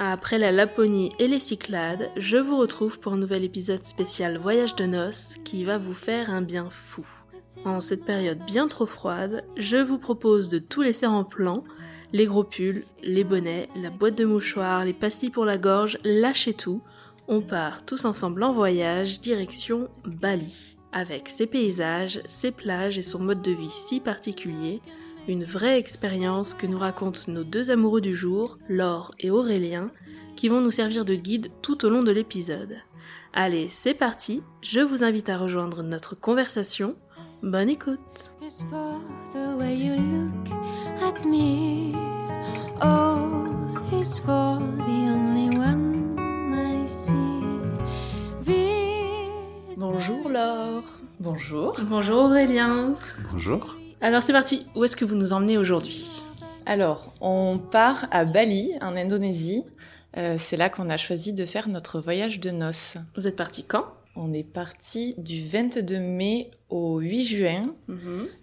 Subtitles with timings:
[0.00, 4.76] Après la Laponie et les Cyclades, je vous retrouve pour un nouvel épisode spécial Voyage
[4.76, 7.04] de noces qui va vous faire un bien fou.
[7.64, 11.64] En cette période bien trop froide, je vous propose de tout laisser en plan,
[12.12, 16.54] les gros pulls, les bonnets, la boîte de mouchoirs, les pastilles pour la gorge, lâchez
[16.54, 16.80] tout.
[17.26, 20.76] On part tous ensemble en voyage direction Bali.
[20.92, 24.80] Avec ses paysages, ses plages et son mode de vie si particulier,
[25.28, 29.90] une vraie expérience que nous racontent nos deux amoureux du jour, Laure et Aurélien,
[30.36, 32.76] qui vont nous servir de guide tout au long de l'épisode.
[33.32, 36.96] Allez, c'est parti, je vous invite à rejoindre notre conversation.
[37.42, 38.32] Bonne écoute.
[42.82, 43.58] Oh,
[49.76, 50.84] Bonjour Laure
[51.20, 51.76] Bonjour.
[51.82, 52.94] Bonjour Aurélien
[53.30, 53.78] Bonjour.
[54.00, 56.22] Alors c'est parti, où est-ce que vous nous emmenez aujourd'hui?
[56.66, 59.64] Alors, on part à Bali, en Indonésie.
[60.16, 62.94] Euh, c'est là qu'on a choisi de faire notre voyage de noces.
[63.16, 63.86] Vous êtes parti quand?
[64.14, 67.74] On est parti du 22 mai au 8 juin,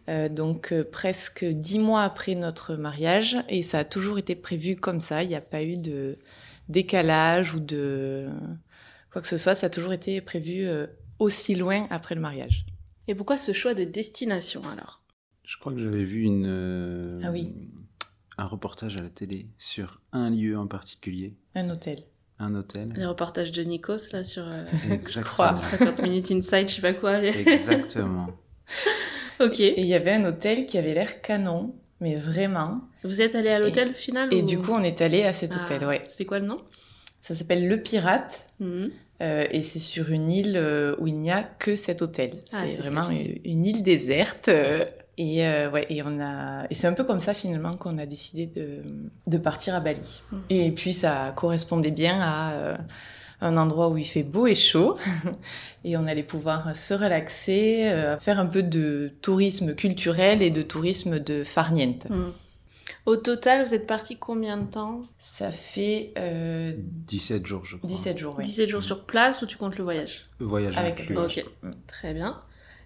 [0.10, 4.76] euh, donc euh, presque dix mois après notre mariage, et ça a toujours été prévu
[4.76, 5.24] comme ça.
[5.24, 6.18] Il n'y a pas eu de
[6.70, 8.28] décalage ou de
[9.12, 9.56] quoi que ce soit.
[9.56, 10.88] Ça a toujours été prévu euh,
[11.20, 12.66] aussi loin après le mariage.
[13.08, 15.02] Et pourquoi ce choix de destination alors?
[15.46, 17.52] Je crois que j'avais vu une, euh, Ah oui.
[18.38, 22.00] un reportage à la télé sur un lieu en particulier, Un hôtel.
[22.40, 22.94] un hôtel.
[22.96, 25.56] Les reportages de Nikos là sur euh, Exactement.
[25.56, 27.20] 50 minutes inside, je sais pas quoi.
[27.20, 28.28] les- Exactement.
[29.40, 29.60] ok.
[29.60, 32.82] Et il y avait un hôtel qui avait l'air canon, mais vraiment.
[33.04, 35.54] Vous êtes allé à l'hôtel final Et ou- du coup, on est allé à cet
[35.56, 36.04] Ah, hôtel, ouais.
[36.08, 36.62] C'était quoi le nom?
[37.22, 38.90] Ça s'appelle Le Pirate, Mhm.
[39.22, 42.40] euh, et c'est sur une île euh, où il n'y a que cet hôtel.
[42.52, 44.48] Ah, c'est vraiment une, une île déserte.
[44.50, 44.84] euh,
[45.18, 48.06] et euh, ouais, et on a, et c'est un peu comme ça finalement qu'on a
[48.06, 48.82] décidé de,
[49.28, 50.22] de partir à Bali.
[50.32, 50.42] Mhm.
[50.50, 52.78] Et puis ça correspondait bien à euh,
[53.42, 54.98] un endroit où il fait beau et chaud,
[55.84, 60.62] et on allait pouvoir se relaxer, euh, faire un peu de tourisme culturel et de
[60.62, 62.10] tourisme de farniente.
[62.10, 62.32] Mhm.
[63.06, 65.04] Au total, vous êtes parti combien de temps?
[65.20, 67.88] Ça fait euh, 17 jours, je crois.
[67.88, 68.44] 17 jours, oui.
[68.44, 70.26] 17 jours sur place ou tu comptes le voyage?
[70.40, 71.14] Voyage Avec inclus.
[71.16, 71.72] le Ok, Mm.
[71.86, 72.42] très bien.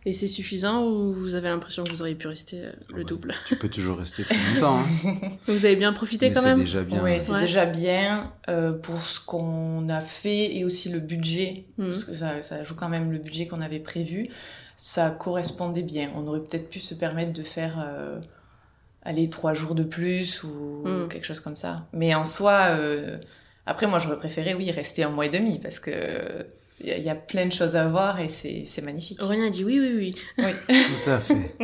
[0.09, 3.03] Et c'est suffisant ou vous avez l'impression que vous auriez pu rester euh, le Ouais.
[3.03, 4.79] double Tu peux toujours rester plus longtemps.
[4.79, 5.13] hein.
[5.47, 7.03] Vous avez bien profité Mais quand c'est même déjà bien.
[7.03, 7.41] Ouais, c'est Ouais.
[7.41, 11.91] déjà bien euh, pour ce qu'on a fait et aussi le budget, Mhm.
[11.91, 14.29] parce que ça, ça joue quand même le budget qu'on avait prévu.
[14.77, 16.09] Ça correspondait bien.
[16.15, 18.19] On aurait peut-être pu se permettre de faire euh,
[19.03, 21.07] aller trois jours de plus ou Mhm.
[21.09, 21.85] quelque chose comme ça.
[21.93, 23.17] Mais en soi, euh,
[23.67, 25.91] après moi j'aurais préféré oui rester un mois et demi parce que
[26.81, 29.21] il y, a- il y a plein de choses à voir et c'est c'est magnifique.
[29.21, 30.11] Aurélien a dit oui, oui, oui.
[30.37, 30.51] Oui.
[31.03, 31.55] Tout à fait.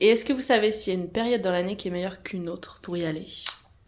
[0.00, 2.22] Et est-ce que vous savez s'il y a une période dans l'année qui est meilleure
[2.22, 3.26] qu'une autre pour y aller?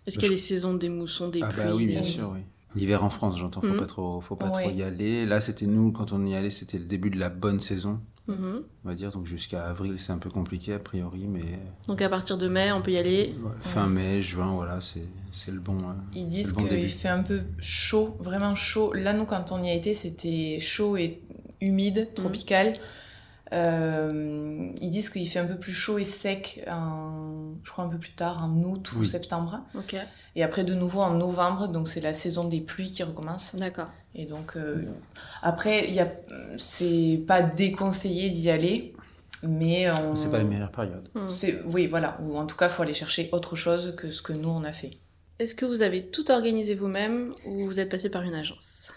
[0.07, 2.31] Est-ce qu'il y a les saisons des moussons, des ah pluies bah oui, bien sûr,
[2.33, 2.41] oui.
[2.77, 3.77] L'hiver en France, j'entends, faut Mhm.
[3.79, 4.65] pas trop, faut pas Ouais.
[4.65, 5.27] trop y aller.
[5.27, 8.63] Là, c'était nous quand on y allait, c'était le début de la bonne saison, Mhm.
[8.85, 9.11] on va dire.
[9.11, 11.59] Donc jusqu'à avril, c'est un peu compliqué a priori, mais
[11.89, 13.35] Donc à partir de mai, on peut y aller?
[13.43, 15.79] ouais, fin mai, juin, voilà, c'est c'est le bon.
[15.81, 18.93] euh, Ils disent bon qu'il fait un peu chaud, vraiment chaud.
[18.95, 21.21] Là, nous, quand on y a été, c'était chaud et
[21.61, 22.75] humide, tropical.
[23.53, 27.89] Euh, ils disent qu'il fait un peu plus chaud et sec, en, je crois un
[27.89, 29.07] peu plus tard, en août ou Oui.
[29.07, 29.61] septembre.
[30.37, 33.55] Et après, de nouveau en novembre, donc c'est la saison des pluies qui recommence.
[33.55, 33.89] d'accord.
[34.17, 34.85] Et donc, euh,
[35.43, 36.11] après, il y a,
[36.57, 38.95] c'est pas déconseillé d'y aller,
[39.43, 40.15] mais on...
[40.15, 41.09] C'est pas la meilleure période.
[41.29, 42.19] C'est- Oui, voilà.
[42.23, 44.65] Ou en tout cas, il faut aller chercher autre chose que ce que nous, on
[44.65, 44.99] a fait.
[45.41, 48.93] Est-ce que vous avez tout organisé vous-même ou vous êtes passé par une agence?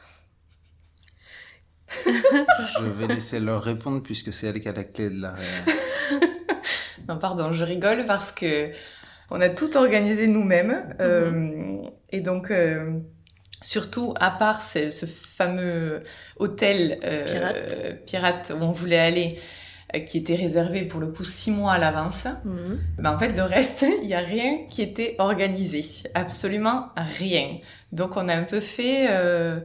[2.06, 5.36] Je vais laisser leur répondre puisque c'est elle qui a la clé de la.
[7.08, 8.72] Non, pardon, je rigole parce que
[9.30, 10.94] on a tout organisé nous-mêmes.
[11.00, 11.78] euh,
[12.10, 13.00] et donc, euh,
[13.64, 16.02] Surtout, à part ce, ce fameux
[16.38, 18.06] hôtel euh, Pirate.
[18.06, 19.40] pirate où on voulait aller,
[19.96, 22.80] euh, qui était réservé pour le coup six mois à l'avance, Mhm.
[23.00, 25.84] ben, en fait, le reste, il n'y a rien qui était organisé.
[26.14, 27.58] Absolument rien.
[27.92, 29.60] Donc, on a un peu fait euh,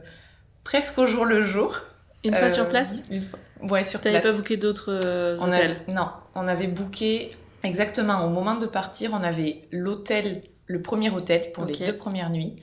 [0.63, 1.79] presque au jour le jour.
[2.23, 4.31] Une fois Euh, sur place une fois- Ouais, sur T'avais place.
[4.31, 7.31] pas booké d'autres euh, On hôtels avait- non, on avait booké
[7.63, 12.29] exactement au moment de partir, on avait l'hôtel, le premier hôtel pour les deux premières
[12.29, 12.55] nuits,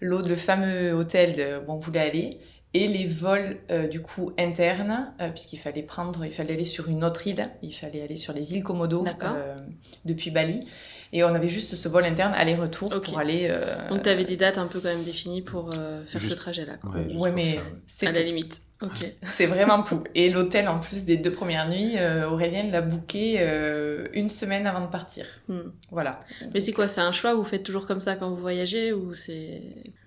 [0.00, 2.40] l'autre, le fameux hôtel euh, où on voulait aller,
[2.74, 6.88] et les vols euh, du coup internes, euh, puisqu'il fallait prendre, il fallait aller sur
[6.88, 9.56] une autre île, il fallait aller sur les îles Komodo euh,
[10.04, 10.66] depuis Bali,
[11.12, 13.46] et on avait juste ce vol interne aller-retour pour aller.
[13.50, 16.36] euh, Donc t'avais des dates un peu quand même définies pour euh, faire Juste- ce
[16.36, 16.74] trajet-là.
[16.76, 16.90] quoi.
[16.90, 17.62] Ouais, juste ouais, pour mais ça, ouais.
[17.86, 18.16] c'est À tout.
[18.16, 18.60] la limite.
[18.80, 19.06] Ok.
[19.24, 20.04] C'est vraiment tout.
[20.14, 24.66] Et l'hôtel, en plus des deux premières nuits, euh, Aurélienne l'a booké euh, une semaine
[24.66, 25.26] avant de partir.
[25.48, 25.70] Hmm.
[25.90, 26.20] Voilà.
[26.54, 29.14] Mais c'est quoi C'est un choix Vous faites toujours comme ça quand vous voyagez ou
[29.14, 29.62] c'est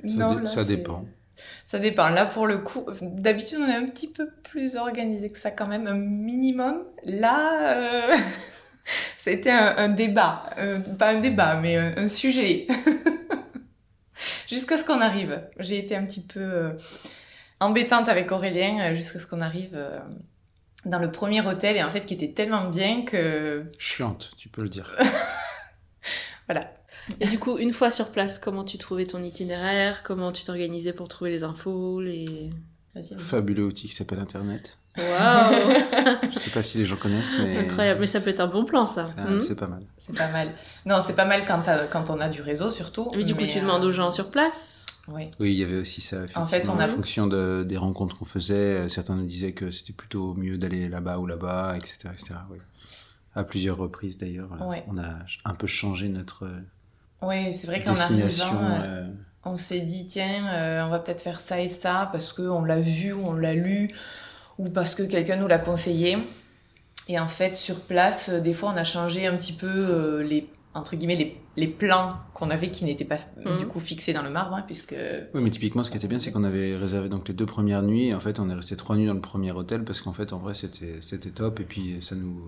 [0.07, 1.05] Ça, Non, dé- là, ça dépend.
[1.65, 2.09] Ça dépend.
[2.09, 5.67] Là, pour le coup, d'habitude, on est un petit peu plus organisé que ça quand
[5.67, 6.83] même, un minimum.
[7.03, 7.75] Là,
[8.11, 8.15] euh,
[9.17, 10.49] c'était un, un débat.
[10.59, 12.67] Euh, pas un débat, mais un, un sujet.
[14.47, 15.41] jusqu'à ce qu'on arrive.
[15.59, 16.71] J'ai été un petit peu euh,
[17.61, 19.97] embêtante avec Aurélien euh, jusqu'à ce qu'on arrive euh,
[20.85, 24.63] dans le premier hôtel et en fait qui était tellement bien que Chiante, tu peux
[24.63, 24.93] le dire.
[26.47, 26.73] voilà.
[27.19, 30.03] Et du coup, une fois sur place, comment tu trouvais ton itinéraire?
[30.03, 32.49] Comment tu t'organisais pour trouver les infos les...
[33.17, 34.77] Fabuleux outil qui s'appelle Internet.
[34.97, 35.71] Waouh
[36.33, 37.59] Je sais pas si les gens connaissent, mais.
[37.59, 39.05] Incroyable, mais ça peut être un bon plan ça.
[39.05, 39.39] C'est Hmm?
[39.39, 39.83] c'est pas mal.
[40.05, 40.49] C'est pas mal.
[40.85, 43.09] Non, c'est pas mal quand, on a du réseau surtout.
[43.15, 44.80] Mais du coup, tu euh, demandes aux gens sur place?
[45.07, 46.23] Oui, il y avait aussi ça.
[46.35, 46.75] En fait, effectivement.
[46.77, 49.93] on a- En fonction de- des rencontres qu'on faisait, euh, certains nous disaient que c'était
[49.93, 52.09] plutôt mieux d'aller là-bas ou là-bas, etc.
[52.13, 52.35] etc.
[52.51, 52.57] oui.
[53.33, 54.83] À plusieurs reprises d'ailleurs, Ouais.
[54.87, 55.09] on a
[55.45, 56.49] un peu changé notre
[57.21, 59.07] Ouais, c'est vrai qu'en arrivant, euh, euh,
[59.45, 62.63] on s'est dit tiens, euh, on va peut-être faire ça et ça parce que on
[62.63, 63.89] l'a vu ou on l'a lu
[64.57, 66.17] ou parce que quelqu'un nous l'a conseillé.
[67.07, 70.47] Et en fait, sur place, des fois, on a changé un petit peu euh, les
[70.73, 73.57] entre guillemets les, les plans qu'on avait qui n'étaient pas Mhm.
[73.59, 74.95] du coup fixés dans le marbre hein, puisque
[75.33, 77.83] Oui, mais typiquement, ce qui était bien, c'est qu'on avait réservé donc les deux premières
[77.83, 78.07] nuits.
[78.07, 80.31] Et en fait, on est resté trois nuits dans le premier hôtel parce qu'en fait,
[80.33, 82.41] en vrai, c'était c'était top et puis ça nous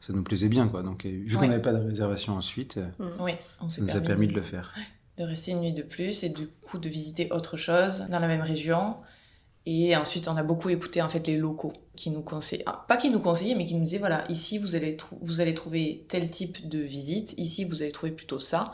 [0.00, 0.82] ça nous plaisait bien, quoi.
[0.82, 4.00] Donc, vu qu'on n'avait pas de réservation ensuite, euh, oui, on s'est ça nous a
[4.00, 4.72] permis de le faire.
[5.18, 8.28] de rester une nuit de plus et du coup de visiter autre chose dans la
[8.28, 8.96] même région.
[9.64, 12.96] Et ensuite, on a beaucoup écouté en fait les locaux qui nous conseillaient, ah, pas
[12.96, 16.30] qui nous conseillaient, mais qui nous disaient voilà, ici vous allez, vous allez trouver tel
[16.30, 18.72] type de visite, ici vous allez trouver plutôt ça.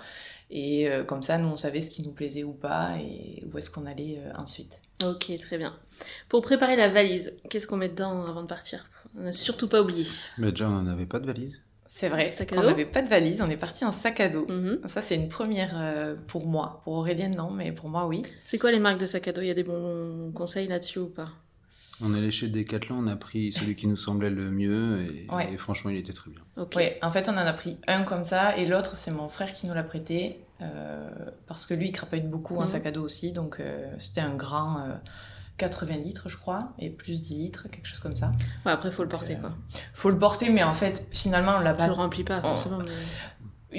[0.51, 3.57] Et euh, comme ça, nous on savait ce qui nous plaisait ou pas et où
[3.57, 4.83] est-ce qu'on allait euh, ensuite.
[5.03, 5.75] Ok, très bien.
[6.29, 8.85] Pour préparer la valise, qu'est-ce qu'on met dedans avant de partir?
[9.17, 10.07] On n'a surtout pas oublié.
[10.39, 11.63] Mais déjà, on n'en avait pas de valise.
[11.87, 12.67] C'est vrai, Sac à on dos?
[12.69, 14.47] n'avait pas de valise, on est parti en sac à dos.
[14.49, 14.81] Mhm.
[14.89, 16.81] Ça, c'est une première euh, pour moi.
[16.85, 18.23] Pour Aurélienne, non, mais pour moi, oui.
[18.47, 19.43] C'est quoi les marques de sac à dos?
[19.43, 21.29] Il y a des bons conseils là-dessus ou pas?
[22.05, 25.27] On est allé chez Decathlon, on a pris celui qui nous semblait le mieux et,
[25.33, 25.53] Ouais.
[25.53, 26.41] et franchement, il était très bien.
[26.57, 26.73] Ok.
[26.77, 29.53] Oui, en fait, on en a pris un comme ça, et l'autre, c'est mon frère
[29.55, 31.09] qui nous l'a prêté, euh,
[31.47, 32.67] parce que lui, il crapaille beaucoup un Mhm.
[32.67, 34.95] sac à dos aussi, donc euh, c'était un grand euh,
[35.59, 38.33] 80 litres, je crois, et plus 10 litres, quelque chose comme ça.
[38.67, 39.53] Ouais, après, faut le Donc, porter euh, quoi.
[39.95, 41.87] Faut le porter, mais en fait, finalement, on l'a Tu pas...
[41.87, 42.79] le remplis pas forcément.
[42.79, 42.91] Mais...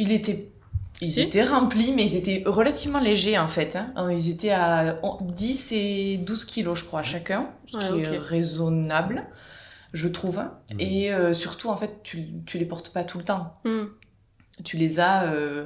[0.02, 0.50] Il était...
[1.02, 1.22] Ils Si.
[1.22, 3.76] étaient remplis, mais ils étaient relativement légers, en fait.
[3.76, 3.94] hein.
[4.12, 9.24] Ils étaient à 10 et 12 kilos, je crois, chacun, ce Ouais, qui est raisonnable,
[9.92, 10.38] je trouve.
[10.72, 10.80] Mhm.
[10.80, 13.56] Et euh, surtout, en fait, tu, tu les portes pas tout le temps.
[13.66, 13.86] Hmm.
[14.64, 15.66] tu les as euh,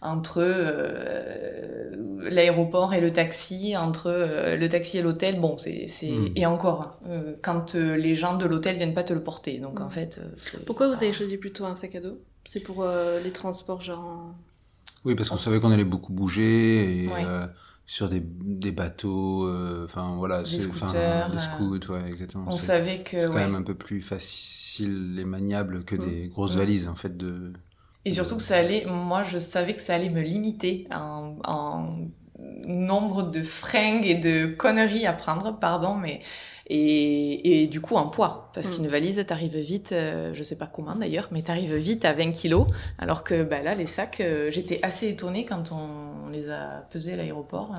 [0.00, 1.90] entre euh,
[2.30, 5.38] l'aéroport et le taxi, entre euh, le taxi et l'hôtel.
[5.38, 6.28] Bon, c'est c'est- Mm.
[6.36, 9.58] et encore euh, quand euh, les gens de l'hôtel viennent pas te le porter.
[9.58, 9.82] Donc Mm.
[9.82, 11.02] en fait, euh, c'est- Pourquoi vous ah.
[11.04, 12.18] avez choisi plutôt un sac à dos?
[12.46, 14.34] C'est pour euh, les transports genre.
[15.04, 17.24] Oui, parce qu'on On savait qu'on allait beaucoup bouger et Ouais.
[17.24, 17.46] euh,
[17.86, 22.44] sur des, des bateaux, euh, enfin voilà, Des scooters, des euh, scouts, ouais, exactement.
[22.46, 23.46] On savait que c'est quand ouais.
[23.46, 26.00] même un peu plus facile et maniable que Mm.
[26.00, 26.58] des grosses Mm.
[26.58, 27.52] valises en fait de.
[28.04, 28.84] et surtout que ça allait.
[28.86, 31.36] Moi, je savais que ça allait me limiter en
[32.66, 36.22] nombre de fringues et de conneries à prendre, pardon, mais
[36.74, 38.74] et, et du coup en poids, parce Mm.
[38.76, 42.32] qu'une valise, t'arrives vite, euh, je sais pas comment d'ailleurs, mais t'arrives vite à 20
[42.32, 42.66] kilos,
[42.98, 47.12] alors que bah, là, les sacs, euh, j'étais assez étonnée quand on, les a pesés
[47.12, 47.78] à l'aéroport, euh,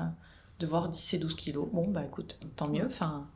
[0.60, 1.66] de voir 10 et 12 kilos.
[1.72, 3.26] Bon, bah écoute, tant mieux, enfin,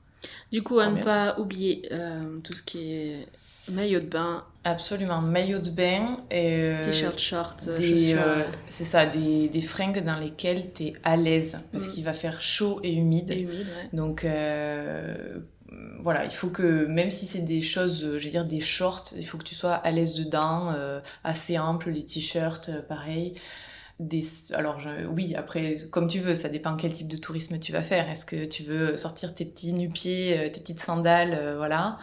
[0.52, 1.02] Du coup, à ne mieux.
[1.04, 3.26] pas oublier euh, tout ce qui est
[3.72, 9.48] maillot de bain, absolument, maillot de bain, et, euh, t-shirt, short, euh, c'est ça, des,
[9.48, 11.90] des fringues dans lesquelles t'es à l'aise, parce Mm.
[11.90, 13.30] qu'il va faire chaud et humide.
[13.30, 13.88] et humide, ouais.
[13.92, 15.38] Donc euh,
[16.00, 19.04] voilà, il faut que même si c'est des choses, euh, je vais dire des shorts,
[19.16, 20.72] il faut que tu sois à l'aise dedans,
[21.24, 23.34] assez ample, les t-shirts, pareil.
[24.00, 24.24] des...
[24.52, 27.82] Alors je- oui, après, comme tu veux, ça dépend quel type de tourisme tu vas
[27.82, 28.08] faire.
[28.08, 31.98] Est-ce que tu veux sortir tes petits nu-pieds, tes petites sandales, voilà.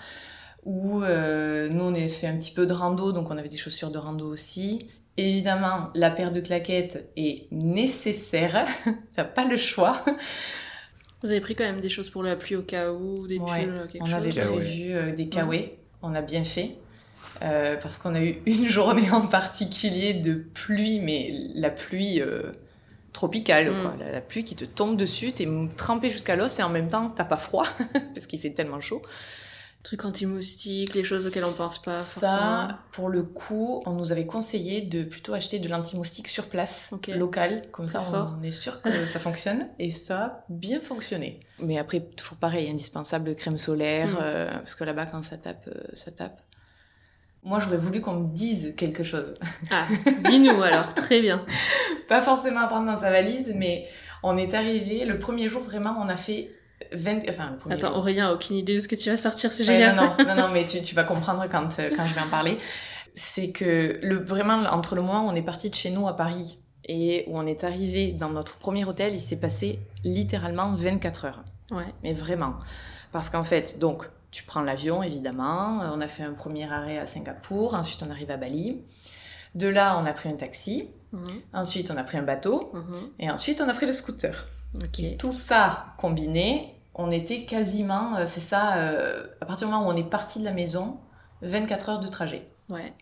[0.66, 3.58] Ou euh, nous, on a fait un petit peu de rando, donc on avait des
[3.58, 4.88] chaussures de rando aussi.
[5.18, 8.68] Évidemment, la paire de claquettes est nécessaire.
[9.16, 10.04] T'as pas le choix.
[11.24, 13.64] Vous avez pris quand même des choses pour la pluie au cas où, des Ouais,
[13.64, 14.58] pulls, quelque On chose avait Kawaii.
[14.60, 15.70] prévu euh, des kawaii.
[16.02, 16.76] On a bien fait.
[17.42, 22.52] Euh, parce qu'on a eu une journée en particulier de pluie, mais la pluie euh,
[23.14, 23.82] tropicale, Mm.
[23.82, 23.96] quoi.
[24.00, 27.10] La, la pluie qui te tombe dessus, t'es trempé jusqu'à l'os et en même temps
[27.16, 27.66] t'as pas froid
[28.14, 29.02] parce qu'il fait tellement chaud.
[29.86, 32.32] Trucs anti-moustiques, les choses auxquelles on pense pas forcément.
[32.32, 36.92] Ça, pour le coup, on nous avait conseillé de plutôt acheter de l'anti-moustique sur place,
[37.16, 41.40] local, comme ça on, est sûr que ça fonctionne et ça a bien fonctionné.
[41.60, 44.18] Mais après, toujours pareil, indispensable crème solaire, Mm.
[44.24, 46.42] euh, parce que là-bas quand ça tape, euh, ça tape.
[47.44, 49.36] Moi, j'aurais voulu qu'on me dise quelque chose.
[49.70, 49.86] Ah,
[50.24, 51.46] dis-nous alors, très bien.
[52.08, 53.88] Pas forcément à prendre dans sa valise, mais
[54.24, 56.50] on est arrivé, le premier jour, vraiment, on a fait
[56.94, 57.30] 20...
[57.30, 57.98] Enfin, le premier Attends, jour.
[57.98, 60.24] Aurélien a aucune idée de ce que tu vas sortir, c'est Ouais, génial non, ça.
[60.24, 62.58] non, non, non, mais tu, tu vas comprendre quand, euh, quand je vais en parler.
[63.16, 66.16] C'est que le, vraiment, entre le moment où on est parti de chez nous à
[66.18, 71.26] Paris et où on est arrivé dans notre premier hôtel, il s'est passé littéralement 24
[71.26, 71.44] heures.
[71.72, 71.86] Ouais.
[72.04, 72.56] Mais vraiment.
[73.12, 75.82] Parce qu'en fait, donc, tu prends l'avion, évidemment.
[75.82, 77.74] Euh, On a fait un premier arrêt à Singapour.
[77.74, 78.82] Ensuite, on arrive à Bali.
[79.56, 80.90] De là, on a pris un taxi.
[81.14, 81.24] Mhm,
[81.54, 82.72] Ensuite, on a pris un bateau.
[82.74, 83.10] mhm.
[83.20, 84.48] Et ensuite, on a pris le scooter.
[84.76, 85.18] Ok.
[85.18, 89.92] Tout ça combiné, on était quasiment, euh, c'est ça, euh, à partir du moment où
[89.92, 90.98] on est parti de la maison,
[91.42, 92.48] 24 heures de trajet.
[92.70, 92.94] Ouais.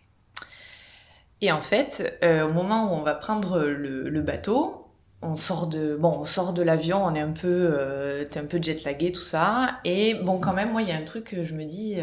[1.42, 4.88] Et en fait, euh, au moment où on va prendre le, le bateau,
[5.22, 8.46] on sort de, bon, on sort de l'avion, on est un peu, euh, t'es un
[8.46, 9.80] peu jet lagué, tout ça.
[9.86, 11.98] Et bon, quand même, moi, il y a un truc que je me dis,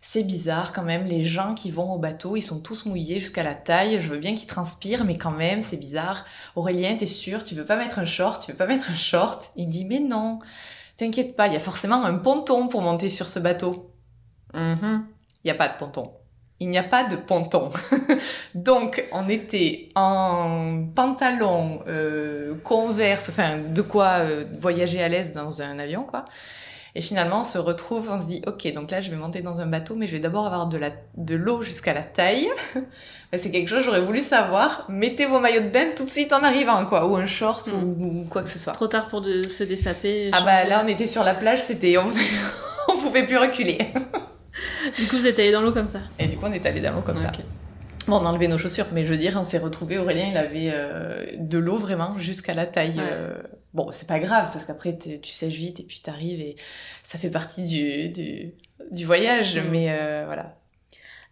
[0.00, 3.42] c'est bizarre quand même, les gens qui vont au bateau, ils sont tous mouillés jusqu'à
[3.42, 4.00] la taille.
[4.00, 6.24] Je veux bien qu'ils transpirent, mais quand même, c'est bizarre.
[6.54, 9.50] Aurélien, t'es sûr, tu veux pas mettre un short, tu veux pas mettre un short?
[9.56, 10.38] Il me dit, mais non,
[10.96, 13.90] t'inquiète pas, il y a forcément un ponton pour monter sur ce bateau.
[14.54, 15.06] Mhm.
[15.44, 16.10] Il n'y a pas de ponton.
[16.58, 17.70] Il n'y a pas de ponton.
[18.54, 25.60] Donc, on était en pantalon, euh, converse, enfin, de quoi euh, voyager à l'aise dans
[25.60, 26.24] un avion, quoi.
[26.98, 29.60] Et finalement, on se retrouve, on se dit, ok, donc là, je vais monter dans
[29.60, 32.48] un bateau, mais je vais d'abord avoir de la, de l'eau jusqu'à la taille.
[33.36, 34.86] C'est quelque chose que j'aurais voulu savoir.
[34.88, 38.02] Mettez vos maillots de bain tout de suite en arrivant, quoi, ou un short, ou,
[38.02, 38.72] ou quoi que ce soit.
[38.72, 40.30] Trop tard pour de- se dessaper.
[40.32, 42.06] Ah bah là, on était sur la plage, c'était, on,
[42.88, 43.78] on pouvait plus reculer.
[44.98, 45.98] Du coup, vous êtes allés dans l'eau comme ça.
[46.18, 47.30] Et du coup, on est allé dans l'eau comme ça.
[48.08, 49.98] Bon, on a enlevé nos chaussures, mais je veux dire, on s'est retrouvé.
[49.98, 52.96] Aurélien, il avait euh, de l'eau vraiment jusqu'à la taille.
[52.96, 53.02] Ouais.
[53.10, 53.34] euh.
[53.76, 56.56] Bon, c'est pas grave parce qu'après tu sèches vite et puis t'arrives et
[57.02, 58.54] ça fait partie du, du,
[58.90, 59.58] du voyage.
[59.58, 59.68] Mm.
[59.70, 60.56] Mais euh, voilà.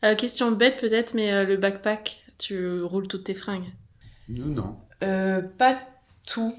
[0.04, 3.72] Euh, question bête peut-être, mais euh, le backpack, tu roules toutes tes fringues?
[4.28, 4.76] Nous, non.
[5.02, 5.78] Euh, pas
[6.26, 6.54] tout.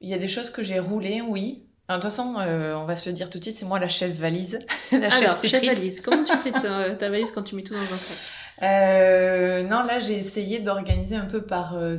[0.00, 1.62] Il y a des choses que j'ai roulées, oui.
[1.86, 3.78] Alors, De toute façon, euh, on va se le dire tout de suite, c'est moi
[3.78, 4.58] la chef valise,
[4.92, 7.74] la chef Alors, chef valise, comment tu fais ta, ta valise quand tu mets tout
[7.74, 8.18] dans un sac?
[8.62, 11.98] Euh, non, là, j'ai essayé d'organiser un peu par euh,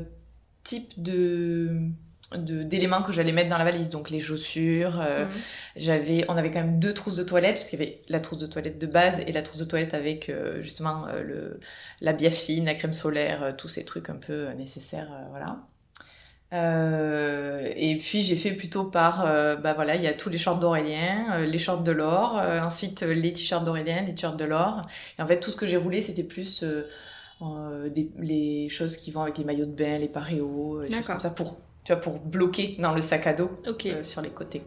[0.66, 1.80] type de-
[2.38, 3.90] d'éléments que j'allais mettre dans la valise.
[3.90, 5.32] Donc les chaussures euh, Mhm.
[5.76, 8.40] j'avais on avait quand même deux trousses de toilette parce qu'il y avait la trousse
[8.40, 11.60] de toilette de base et la trousse de toilette avec euh, justement euh, le
[12.02, 15.58] la biafine la crème solaire tous ces trucs un peu nécessaires voilà.
[17.76, 19.26] Et puis j'ai fait plutôt par
[19.62, 23.34] bah voilà il y a tous les shorts d'Aurélien les shorts de l'or ensuite les
[23.34, 24.88] t-shirts d'Aurélien les t-shirts de l'or
[25.20, 26.64] et en fait tout ce que j'ai roulé c'était plus
[27.42, 31.20] des, les choses qui vont avec les maillots de bain les paréos les choses comme
[31.20, 34.64] ça pour tu vois pour bloquer dans le sac à dos euh, sur les côtés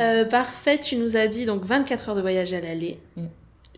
[0.00, 2.98] Euh, parfait, tu nous as dit donc 24 heures de voyage à l'aller.
[3.16, 3.26] Mm.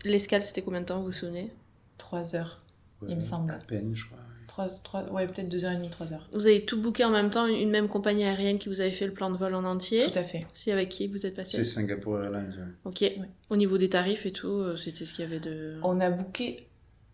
[0.03, 1.51] L'escale, c'était combien de temps, vous vous souvenez?
[1.99, 2.59] Trois heures
[3.07, 3.51] Il me semble.
[3.51, 4.17] À peine, je crois.
[4.47, 7.11] trois, trois, ouais peut-être deux heures et demie trois heures Vous avez tout booké en
[7.11, 9.63] même temps, une même compagnie aérienne qui vous avait fait le plan de vol en
[9.65, 12.53] entier tout à fait Si, avec qui vous êtes C'est passé Singapore Airlines.
[12.85, 12.91] ouais.
[12.91, 13.11] Ok.
[13.49, 15.79] Au niveau des tarifs et tout, euh, c'était ce qu'il y avait de.
[15.83, 16.67] on a booké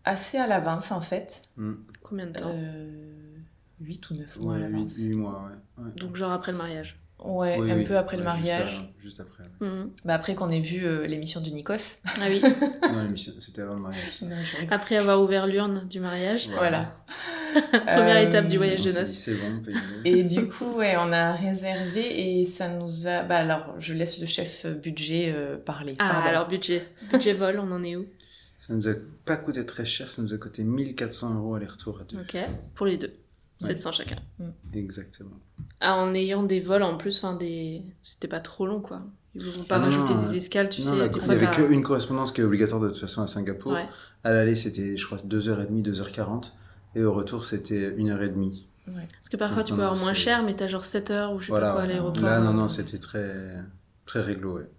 [0.04, 1.42] assez à l'avance en fait
[2.02, 2.52] Combien de temps?
[2.54, 3.36] Euh,
[3.80, 5.46] 8 ou 9 mois à Ouais, l'avance 8, mois,
[5.78, 5.84] ouais.
[5.84, 5.90] ouais.
[5.96, 6.98] Donc, genre après le mariage.
[7.20, 9.44] Ouais Oui, un oui, peu après le juste mariage Juste, après.
[9.60, 9.90] Mhm.
[10.04, 12.42] bah, après qu'on ait vu euh, l'émission de Nikos Ah oui.
[12.82, 14.22] non, l'émission, c'était avant le mariage.
[14.22, 14.36] Non,
[14.70, 16.48] après avoir ouvert l'urne du mariage.
[16.48, 16.96] Voilà.
[17.70, 19.10] Première Euh, étape du voyage On de dit, noces.
[19.12, 19.78] C'est bon, payez
[20.18, 23.22] Et du coup, ouais, on a réservé et ça nous a.
[23.22, 25.94] Bah alors, je laisse le chef budget euh, parler.
[26.00, 26.28] Ah, Pardon.
[26.28, 26.86] alors budget.
[27.12, 28.06] Budget vol, on en est où?
[28.58, 28.92] Ça nous a
[29.26, 32.18] pas coûté très cher, ça nous a coûté 1400 euros aller-retour à deux.
[32.18, 32.36] Ok.
[32.74, 33.12] Pour les deux.
[33.60, 33.68] Ouais.
[33.68, 34.16] 700 chacun.
[34.72, 35.36] Exactement.
[35.80, 37.82] Ah, en ayant des vols en plus, enfin des.
[38.02, 39.02] C'était pas trop long quoi.
[39.36, 40.92] Ils vous ont pas Ah rajouté non, des escales, tu non, sais.
[41.12, 43.72] il n'y avait qu'une correspondance qui est obligatoire de toute façon à Singapour.
[43.72, 43.88] Ouais.
[44.22, 46.52] À l'aller, c'était, je crois, 2h30, 2h40.
[46.94, 48.62] Et au retour, c'était 1h30.
[48.86, 51.46] Parce que parfois, tu peux avoir moins cher, mais t'as genre 7 heures ou je
[51.46, 51.68] sais Voilà.
[51.68, 52.22] pas quoi à l'aéroport.
[52.22, 53.34] Là, non, non, c'était très,
[54.06, 54.58] très réglo.
[54.58, 54.70] ouais.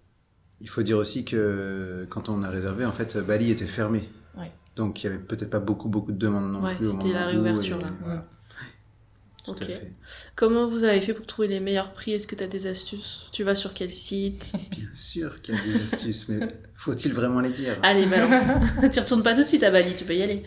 [0.62, 4.08] Il faut dire aussi que quand on a réservé, en fait, Bali était fermé.
[4.38, 4.50] Ouais.
[4.74, 6.88] Donc, il y avait peut-être pas beaucoup, beaucoup de demandes non Ouais, plus.
[6.88, 7.90] au c'était la réouverture, et là.
[8.02, 8.26] voilà.
[9.46, 9.62] Tout Ok.
[9.62, 9.92] à fait.
[10.34, 12.12] Comment vous avez fait pour trouver les meilleurs prix?
[12.12, 13.28] Est-ce que tu as des astuces?
[13.32, 14.52] Tu vas sur quel site?
[14.70, 16.40] Bien sûr qu'il y a des astuces, mais
[16.74, 17.76] faut-il vraiment les dire?
[17.82, 18.42] Allez, balance.
[18.92, 20.42] tu retournes pas tout de suite à Bali, tu peux y aller.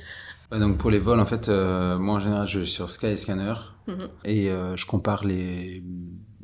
[0.52, 3.54] Bah, donc pour les vols, en fait, euh, moi en général, je vais sur Skyscanner
[3.88, 4.08] Mhm.
[4.26, 5.82] et euh, je compare les,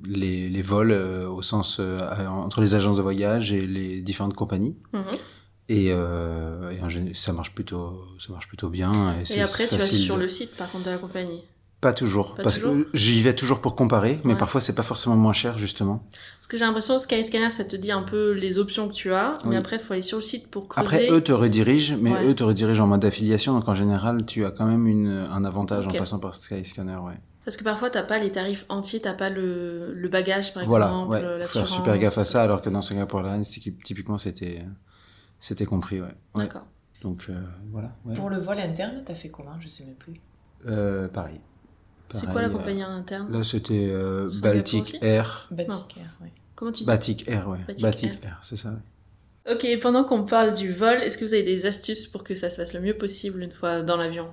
[0.08, 4.76] les, les vols euh, au sens entre les agences de voyage et les différentes compagnies.
[4.94, 5.02] Mhm.
[5.68, 5.92] Et,
[7.14, 9.16] ça marche plutôt, ça marche plutôt bien.
[9.30, 11.44] Et, après, tu vas sur de- le site, par contre, de la compagnie.
[11.86, 14.38] Pas toujours, Pas parce toujours que j'y vais toujours pour comparer, mais Ouais.
[14.40, 16.02] parfois c'est pas forcément moins cher justement.
[16.40, 19.14] Parce que j'ai l'impression que Skyscanner, ça te dit un peu les options que tu
[19.14, 20.88] as, mais après, il faut aller sur le site pour creuser.
[20.88, 22.26] Après, eux te redirigent, mais Ouais.
[22.26, 25.46] eux te redirigent en mode affiliation, donc en général, tu as quand même une, un
[25.46, 27.14] avantage en passant par Skyscanner, ouais.
[27.44, 30.88] Parce que parfois, t'as pas les tarifs entiers, t'as pas le, le bagage, par Voilà,
[30.88, 31.44] exemple, ouais.
[31.44, 34.64] Faut faire super gaffe à ça, alors que dans Singapore Airlines, typ- typiquement, c'était,
[35.38, 36.08] c'était compris, ouais.
[36.34, 36.42] Ouais.
[36.46, 36.66] D'accord.
[37.04, 37.34] Donc, euh,
[37.72, 37.92] voilà.
[38.06, 38.16] ouais.
[38.16, 39.60] Pour le vol interne, t'as fait comment?
[39.60, 40.16] Je sais même plus.
[40.68, 41.40] Euh, pareil.
[42.14, 45.48] C'est quoi la euh, compagnie en interne Là, c'était euh, Baltic Air.
[45.52, 46.32] Batik Air, ouais.
[46.56, 47.60] Comment tu dis Baltic Air, ouais.
[47.68, 48.20] Baltic Baltic, Air.
[48.24, 48.70] Air, c'est ça.
[48.72, 49.54] ouais.
[49.54, 52.50] Ok, pendant qu'on parle du vol, est-ce que vous avez des astuces pour que ça
[52.50, 54.28] se passe le mieux possible une fois dans l'avion?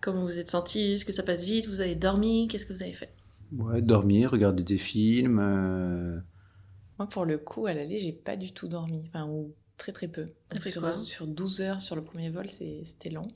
[0.00, 0.92] Comment vous êtes senti?
[0.92, 1.68] Est-ce que ça passe vite?
[1.68, 2.48] Vous avez dormi?
[2.48, 3.10] Qu'est-ce que vous avez fait?
[3.56, 5.40] Ouais, dormir, regarder des films.
[5.42, 6.18] euh,
[6.98, 9.04] Moi, pour le coup, à l'aller, j'ai pas du tout dormi.
[9.08, 10.26] Enfin, ou très très peu.
[10.66, 13.28] Sur, sur 12 heures sur le premier vol, c'est- c'était long.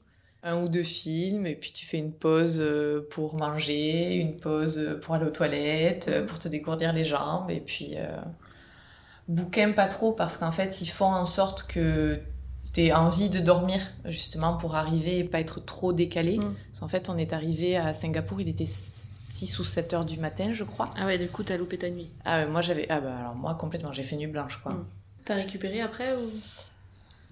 [0.44, 4.78] Un ou deux films, et puis tu fais une pause euh, pour manger, une pause
[4.78, 8.16] euh, pour aller aux toilettes, euh, pour te dégourdir les jambes, et puis euh,
[9.28, 12.20] bouquin pas trop, parce qu'en fait, ils font en sorte que
[12.72, 16.38] tu envie de dormir, justement, pour arriver et pas être trop décalé.
[16.38, 16.54] Mm.
[16.70, 18.68] Parce qu'en fait, on est arrivé à Singapour, il était
[19.34, 20.90] 6 ou 7 heures du matin, je crois.
[20.96, 22.10] Ah ouais, du coup, t'as loupé ta nuit.
[22.24, 22.86] Ah, ouais, moi, j'avais.
[22.88, 24.72] Ah, bah alors, moi, complètement, j'ai fait nuit blanche, quoi.
[24.72, 24.86] Mm.
[25.24, 26.30] T'as récupéré après ou...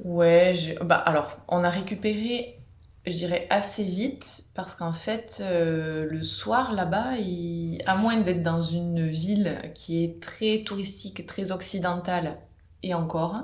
[0.03, 2.60] Ouais, bah alors on a récupéré,
[3.07, 8.43] je dirais assez vite parce qu'en fait euh, le soir là-bas, il- à moins d'être
[8.43, 12.37] dans une ville qui est très touristique, très occidentale
[12.83, 13.43] et encore,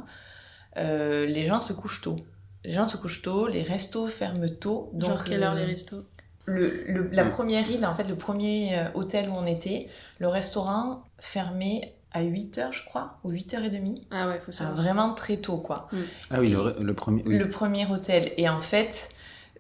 [0.77, 2.17] euh, les gens se couchent tôt.
[2.65, 4.91] Les gens se couchent tôt, les restos ferment tôt.
[4.93, 6.03] Donc, Genre quelle heure euh, les restos?
[6.45, 7.31] le, le- la Mm.
[7.31, 9.89] première île, en fait, le premier euh, hôtel où on était,
[10.19, 14.01] le restaurant fermait à 8h, je crois, ou 8h30.
[14.11, 14.77] Ah ouais, faut savoir.
[14.77, 15.89] vraiment très tôt, quoi.
[16.31, 17.23] Ah oui, le, le premier.
[17.27, 17.37] oui.
[17.39, 18.33] Le premier hôtel.
[18.37, 19.11] Et en fait,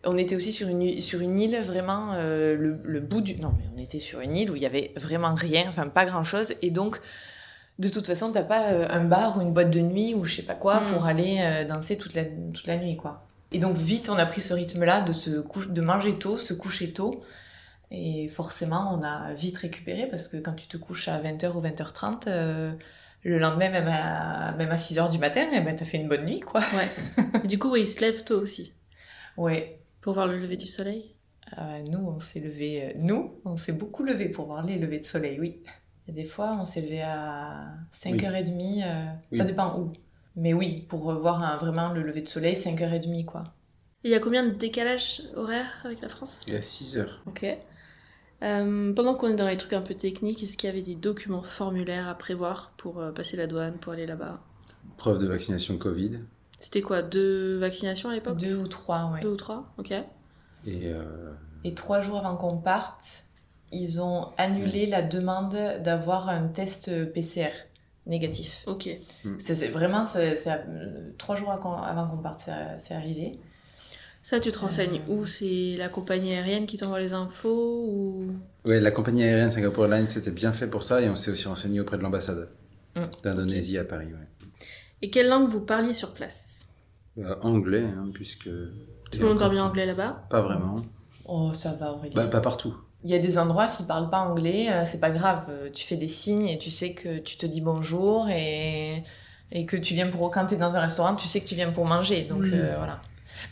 [0.06, 3.36] on était aussi sur une, sur une île vraiment euh, le, le bout du.
[3.36, 6.04] Non, mais on était sur une île où il y avait vraiment rien, enfin pas
[6.06, 6.54] grand chose.
[6.62, 7.00] Et donc,
[7.78, 10.36] de toute façon, t'as pas euh, un bar ou une boîte de nuit ou je
[10.36, 10.86] sais pas quoi Mm.
[10.86, 13.26] pour aller euh, danser toute la, toute la nuit, quoi.
[13.52, 16.92] Et donc, vite, on a pris ce rythme-là de, se de manger tôt, se coucher
[16.92, 17.20] tôt.
[17.92, 21.60] Et forcément, on a vite récupéré parce que quand tu te couches à 20h ou
[21.62, 22.72] 20h30, euh,
[23.22, 26.24] le lendemain, même à, même à 6h du matin, eh ben, t'as fait une bonne
[26.26, 26.60] nuit, quoi.
[26.74, 27.42] Ouais.
[27.46, 28.72] du coup, ouais, ils se lèvent tôt aussi.
[29.36, 31.16] Ouais, Pour voir le lever du soleil.
[31.58, 32.84] Euh, nous, on s'est levé.
[32.84, 35.64] euh, nous, on s'est beaucoup levé pour voir les levées de soleil, oui.
[36.06, 38.84] Et des fois, on s'est levé à 5h30.
[38.84, 39.50] euh, Ça Oui.
[39.50, 39.92] dépend où.
[40.36, 43.52] Mais oui, pour voir un- vraiment le lever de soleil, 5h30, quoi.
[44.04, 46.44] Et il y a combien de décalage horaire avec la France?
[46.46, 47.20] Il est à 6 heures.
[47.26, 47.44] Ok.
[48.44, 50.94] Euh, pendant qu'on est dans les trucs un peu techniques, est-ce qu'il y avait des
[50.94, 54.40] documents formulaires à prévoir pour euh, passer la douane, pour aller là-bas?
[54.98, 56.20] Preuve de vaccination Covid.
[56.58, 59.20] C'était quoi Deux vaccinations à l'époque Deux ou trois, ouais.
[59.20, 59.90] Deux ou trois Ok.
[59.90, 60.04] Et
[60.86, 61.32] euh,
[61.64, 63.24] Et trois jours avant qu'on parte,
[63.72, 67.50] ils ont annulé la demande d'avoir un test PCR
[68.06, 68.62] négatif.
[68.66, 68.88] Ok.
[69.38, 73.32] C'est c'est vraiment, c'est- euh, trois jours avant qu'on parte, c'est arrivé.
[74.22, 75.12] Ça, tu te renseignes Euh.
[75.12, 75.26] où?
[75.26, 78.32] C'est la compagnie aérienne qui t'envoie les infos ou...
[78.66, 81.46] ouais, la compagnie aérienne Singapore Airlines c'était bien fait pour ça et on s'est aussi
[81.46, 82.48] renseigné auprès de l'ambassade
[82.96, 83.04] Mm.
[83.22, 84.06] d'Indonésie à Paris.
[84.06, 84.26] Ouais.
[85.02, 86.66] Et quelle langue vous parliez sur place?
[87.18, 88.44] Euh, anglais, hein, puisque.
[89.12, 90.24] Tout le monde parle bien anglais là-bas?
[90.30, 90.76] Pas vraiment.
[91.26, 92.14] Oh, ça va, Aurélie.
[92.14, 92.76] Bah, pas partout.
[93.04, 95.46] Il y a des endroits, s'ils parlent pas anglais, euh, c'est pas grave.
[95.48, 99.04] Euh, Tu fais des signes et tu sais que tu te dis bonjour et,
[99.52, 100.30] et que tu viens pour.
[100.30, 102.22] Quand t'es dans un restaurant, tu sais que tu viens pour manger.
[102.24, 102.54] Donc Mm.
[102.54, 103.00] euh, voilà.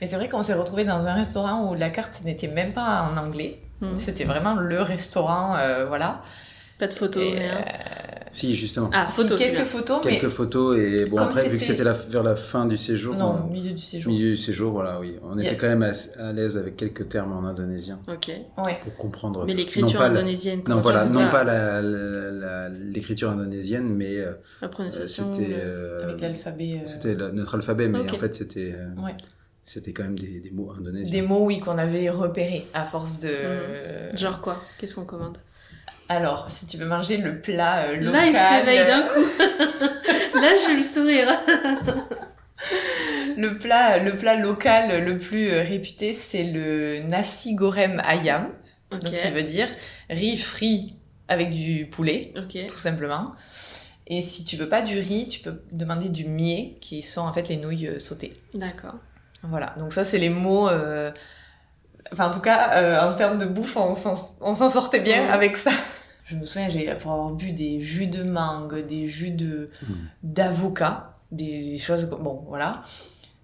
[0.01, 3.03] Mais c'est vrai qu'on s'est retrouvé dans un restaurant où la carte n'était même pas
[3.13, 3.61] en anglais.
[3.81, 3.97] Hmm.
[3.97, 6.23] C'était vraiment le restaurant, euh, voilà.
[6.79, 7.65] Pas de photos, Et, rien.
[8.35, 8.91] Si, justement.
[8.93, 9.37] Ah, Si, photo.
[9.37, 12.67] quelques photos, mais Quelques photos et bon Comme après vu que c'était- vers la fin
[12.67, 14.13] du séjour, non, milieu du séjour.
[14.13, 17.33] milieu du séjour, voilà, oui, on était quand même à, à l'aise avec quelques termes
[17.33, 18.33] en indonésien Ok.
[18.65, 18.81] Ouais.
[18.83, 19.45] pour comprendre.
[19.47, 21.45] Mais l'écriture la- indonésienne, Non, voilà, non pas
[22.71, 25.33] l'écriture indonésienne, mais euh, La prononciation.
[25.33, 26.71] c'était euh, Avec l'alphabet.
[26.83, 29.15] euh, c'était notre alphabet, mais en fait c'était euh, Ouais.
[29.63, 31.13] c'était quand même des, des mots indonésiens.
[31.13, 33.31] Des mots, oui, qu'on avait repérés à force de.
[34.17, 34.61] Genre quoi?
[34.79, 35.39] Qu'est-ce qu'on commande?
[36.09, 38.13] Alors, si tu veux manger le plat euh, local.
[38.13, 39.29] Là, il se réveille d'un coup.
[40.41, 41.31] Là, j'ai le sourire.
[43.37, 48.49] Le plat, le plat local le plus euh, réputé, c'est le nasi goreng ayam.
[48.91, 49.69] Donc, qui veut dire
[50.09, 52.33] riz frit avec du poulet,
[52.69, 53.33] tout simplement.
[54.07, 57.33] Et si tu veux pas du riz, tu peux demander du mié, qui sont en
[57.33, 58.37] fait les nouilles euh, sautées.
[58.53, 58.95] D'accord.
[59.43, 60.69] Voilà, donc ça, c'est les mots.
[60.69, 61.11] euh,
[62.13, 65.29] Enfin, en tout cas, euh, en termes de bouffe, on s'en on s'en sortait bien
[65.29, 65.71] avec ça.
[66.27, 70.09] Je me souviens, j'ai pour avoir bu des jus de mangue, des jus de Mhm.
[70.23, 72.83] d'avocat, des, des choses comme bon, voilà.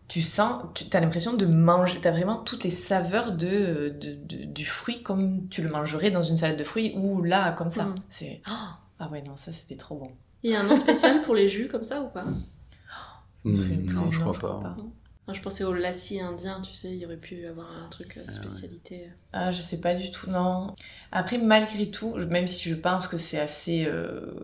[0.08, 4.14] Tu sens, tu as l'impression de manger, tu as vraiment toutes les saveurs de, de-
[4.24, 7.70] de- du fruit comme tu le mangerais dans une salade de fruits ou là comme
[7.70, 7.84] ça.
[7.84, 7.94] Mhm.
[8.08, 10.10] C'est ah ah ouais non ça c'était trop bon.
[10.42, 12.24] Il y a un nom spécial pour les jus comme ça ou pas?
[13.44, 14.76] Je Hmm, non, je crois pas.
[15.30, 18.16] Moi, je pensais au lassi indien, tu sais, il y aurait pu avoir un truc
[18.16, 18.32] euh, ouais.
[18.32, 19.06] spécialité.
[19.32, 20.74] Ah, je sais pas du tout, non.
[21.12, 24.34] Après, malgré tout, même si je pense que c'est assez euh,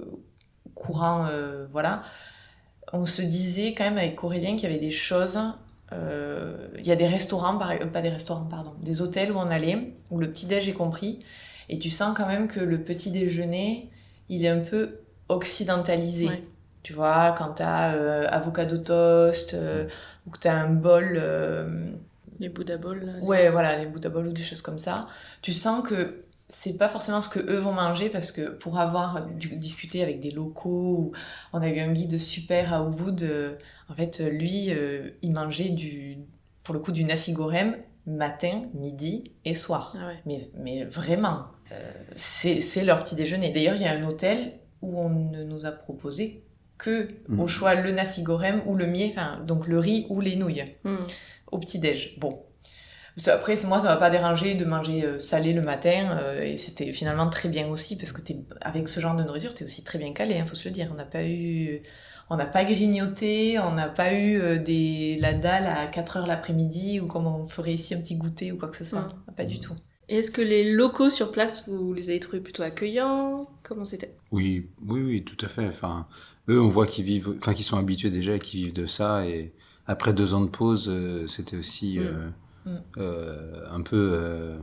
[0.77, 2.03] courant, euh, voilà,
[2.92, 5.40] on se disait quand même avec Aurélien qu'il y avait des choses.
[5.90, 9.38] euh, Il y a des restaurants, par- euh, pas des restaurants, pardon, des hôtels où
[9.38, 11.18] on allait, où le petit-déj est compris,
[11.68, 13.90] et tu sens quand même que le petit-déjeuner,
[14.29, 16.29] il est un peu occidentalisé.
[16.29, 16.42] Ouais.
[16.87, 19.88] Tu vois, quand t'as euh, avocado toast, euh,
[20.25, 21.18] ou que t'as un bol.
[21.20, 21.90] euh,
[22.38, 23.05] Les Buddha Balls.
[23.05, 25.09] là, les- Ouais, voilà, les Buddha Balls ou des choses comme ça.
[25.42, 29.27] Tu sens que c'est pas forcément ce que eux vont manger parce que pour avoir
[29.27, 31.12] du- discuté avec des locaux, ou
[31.53, 33.57] on a eu un guide super à Ubud, euh,
[33.88, 36.18] en fait, lui, euh, il mangeait du,
[36.62, 37.72] pour le coup du nasi goreng
[38.07, 39.92] matin, midi et soir.
[40.01, 40.18] Ah ouais.
[40.25, 43.51] Mais, mais vraiment, euh, c'est c'est leur petit déjeuner.
[43.51, 46.44] D'ailleurs, il y a un hôtel où on ne nous a proposé
[46.79, 47.41] que Mhm.
[47.41, 50.97] au choix le nasi goreng ou le enfin, donc le riz ou les nouilles Hmm.
[51.53, 52.17] au petit-déj.
[52.19, 52.43] Bon.
[53.19, 56.59] Ça, Après, moi, ça m'a pas dérangé de manger euh, salé le matin, euh, et
[56.59, 59.83] c'était finalement très bien aussi, parce que t'es, avec ce genre de nourriture, t'es aussi
[59.85, 60.89] très bien calé, hein, faut se le dire.
[60.93, 61.81] On n'a pas eu...
[62.29, 66.27] On n'a pas grignoté, on n'a pas eu euh, des, la dalle à 4 heures
[66.27, 69.03] l'après-midi, ou comme on ferait ici un petit goûter ou quoi que ce soit.
[69.29, 69.35] Mm.
[69.37, 69.75] Pas du tout.
[70.09, 73.49] Et Est-ce que les locaux sur place, vous les avez trouvés plutôt accueillants?
[73.62, 74.14] Comment c'était?
[74.31, 75.66] Oui, oui, oui, tout à fait.
[75.66, 76.07] Enfin,
[76.49, 79.27] eux, on voit qu'ils vivent, enfin, qu'ils sont habitués déjà et qu'ils vivent de ça.
[79.27, 79.53] Et
[79.87, 82.03] après deux ans de pause, euh, c'était aussi Mm.
[82.03, 82.29] euh,
[82.66, 82.77] Mm.
[82.99, 84.59] euh, un peu euh,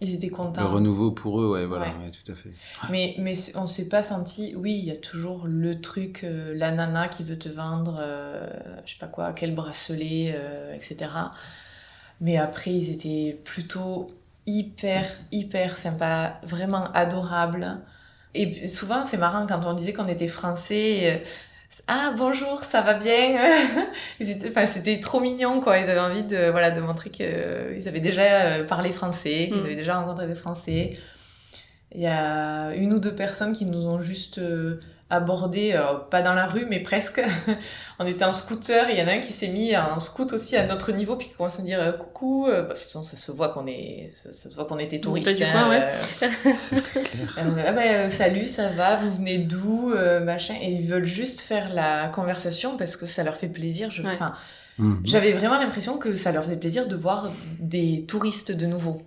[0.00, 0.68] Ils étaient le contents.
[0.72, 1.50] renouveau pour eux.
[1.50, 2.04] Ouais, voilà, Ouais.
[2.06, 2.50] ouais, tout à fait.
[2.90, 6.70] Mais, mais on s'est pas senti, oui, il y a toujours le truc, euh, la
[6.72, 8.46] nana qui veut te vendre, euh,
[8.86, 11.32] je sais pas quoi, quel bracelet, euh, etc.
[12.20, 14.10] Mais après, ils étaient plutôt
[14.46, 17.78] hyper, hyper sympas, vraiment adorables.
[18.34, 21.22] Et souvent, c'est marrant quand on disait qu'on était français.
[21.22, 21.24] euh,
[21.88, 23.38] ah bonjour, ça va bien?
[24.48, 25.78] Enfin, c'était trop mignon quoi.
[25.78, 29.64] Ils avaient envie de voilà de montrer qu'ils avaient déjà euh, parlé français, qu'ils Mm.
[29.64, 30.98] avaient déjà rencontré des Français.
[31.94, 36.22] Il y a une ou deux personnes qui nous ont juste euh, abordé, alors, pas
[36.22, 37.22] dans la rue, mais presque.
[37.98, 40.56] on était en scooter il y en a un qui s'est mis en scoot aussi
[40.56, 42.46] à notre niveau, puis qui commence à me dire euh, coucou.
[42.46, 45.38] Euh, bah, sinon, ça se voit qu'on est, ça, ça se voit qu'on était touristes.
[45.38, 45.88] coin, ouais.
[46.22, 46.52] euh,
[47.66, 50.54] ah ben, euh, salut, ça va, vous venez d'où, euh, machin.
[50.60, 53.90] Et ils veulent juste faire la conversation parce que ça leur fait plaisir.
[53.90, 54.02] Je...
[54.02, 54.14] Ouais.
[54.14, 54.34] enfin,
[54.78, 55.02] Mhm.
[55.04, 59.02] J'avais vraiment l'impression que ça leur faisait plaisir de voir des touristes de nouveau.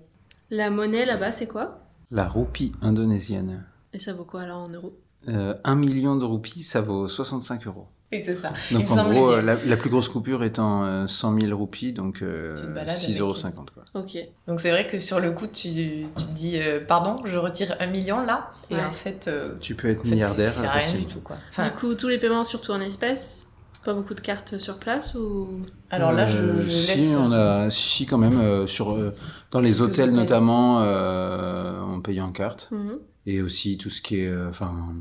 [0.49, 1.79] La monnaie là-bas, c'est quoi?
[2.09, 3.65] La roupie indonésienne.
[3.93, 4.97] Et ça vaut quoi alors en euros?
[5.27, 7.87] Euh, un million de roupies, ça vaut 65 euros.
[8.13, 8.49] Et c'est ça.
[8.71, 11.91] Donc Il en gros, euh, la, la plus grosse coupure étant euh, 100 000 roupies,
[11.91, 13.33] donc euh, Tu te balades 6,50 euros.
[13.73, 13.83] Quoi.
[14.01, 14.17] Ok.
[14.47, 17.75] Donc c'est vrai que sur le coup, tu, tu te dis, euh, pardon, je retire
[17.81, 18.49] un million là.
[18.69, 18.85] Et Ouais.
[18.85, 21.19] en fait, euh, Tu peux être en fait, milliardaire c'est rien du tout.
[21.19, 21.35] Quoi.
[21.49, 23.43] Enfin, du coup, tous les paiements surtout en espèces
[23.83, 25.59] Pas beaucoup de cartes sur place ou?
[25.89, 27.15] Alors là, je, Euh, je si, laisse.
[27.17, 29.13] on a, si, si, quand même, euh, sur, euh,
[29.51, 30.13] dans les hôtels, hôtels.
[30.15, 32.69] notamment, euh, on paye en carte.
[32.71, 32.99] Mhm.
[33.27, 34.95] Et aussi tout ce qui est, euh, enfin,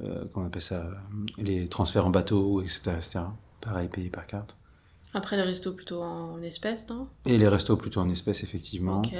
[0.00, 0.94] euh, comment on appelle ça, euh,
[1.38, 2.80] les transferts en bateau, etc.
[2.96, 3.20] etc.
[3.60, 4.56] Pareil, payé par carte.
[5.14, 7.06] Après les restos plutôt en espèces, non?
[7.26, 8.98] Et les restos plutôt en espèces, effectivement.
[8.98, 9.14] Ok.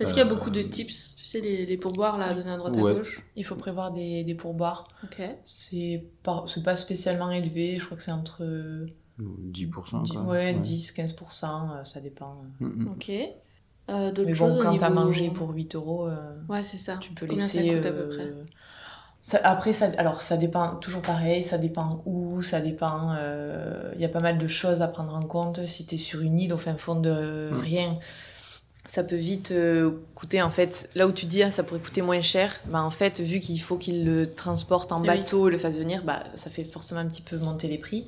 [0.00, 2.34] Est-ce qu'il y a Euh, beaucoup de tips Tu sais, les, les pourboires là, à
[2.34, 2.90] donner à droite Ouais.
[2.90, 3.22] à gauche?
[3.36, 4.88] Il faut prévoir des, des pourboires.
[5.04, 5.22] Ok.
[5.44, 7.76] C'est pas, c'est pas spécialement élevé.
[7.76, 8.44] Je crois que c'est entre
[9.20, 10.02] 10%.
[10.02, 10.22] 10, quoi.
[10.24, 12.44] ouais, 10-15%, euh, ça dépend.
[12.60, 12.88] Mm, mm.
[12.88, 13.12] Ok.
[13.90, 16.62] Euh, D'autres Mais choses bon, au quand t'as niveau- mangé pour 8 euros, euh, Ouais,
[16.62, 16.96] c'est ça.
[17.00, 17.68] tu peux Combien laisser.
[17.68, 18.32] ça coûte à peu euh, près
[19.20, 23.14] Ça- après, ça, alors ça dépend toujours pareil, ça dépend où, ça dépend.
[23.18, 25.66] euh, Il y a pas mal de choses à prendre en compte.
[25.66, 27.58] Si tu es sur une île au fin fond de Mm.
[27.60, 27.98] rien,
[28.86, 30.40] ça peut vite euh, coûter.
[30.42, 33.20] En fait, là où tu dis ah, ça pourrait coûter moins cher, bah, en fait,
[33.20, 35.06] vu qu'il faut qu'ils le transportent en Oui.
[35.06, 38.06] bateau, le fassent venir, bah, ça fait forcément un petit peu monter les prix.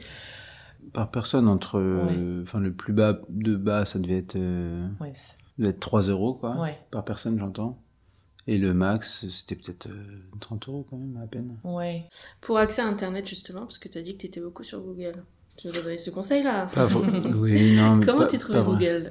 [0.93, 1.81] Par personne, entre.
[1.81, 2.43] Ouais.
[2.43, 6.03] Enfin, le plus bas de bas, ça devait être, euh, Ouais, c'est- devait être 3
[6.03, 6.57] euros, quoi.
[6.61, 7.79] ouais, Par personne, j'entends.
[8.49, 11.57] Et le max, c'était peut-être euh, 30 euros quand même, à peine.
[11.65, 12.05] ouais.
[12.41, 14.81] Pour accès à Internet, justement, parce que tu as dit que tu étais beaucoup sur
[14.81, 15.25] Google.
[15.57, 16.67] Tu nous as donné ce conseil-là.
[16.73, 16.87] Pas
[17.35, 18.63] oui, non, mais Comment pas- tu trouvais.
[18.63, 19.09] Google?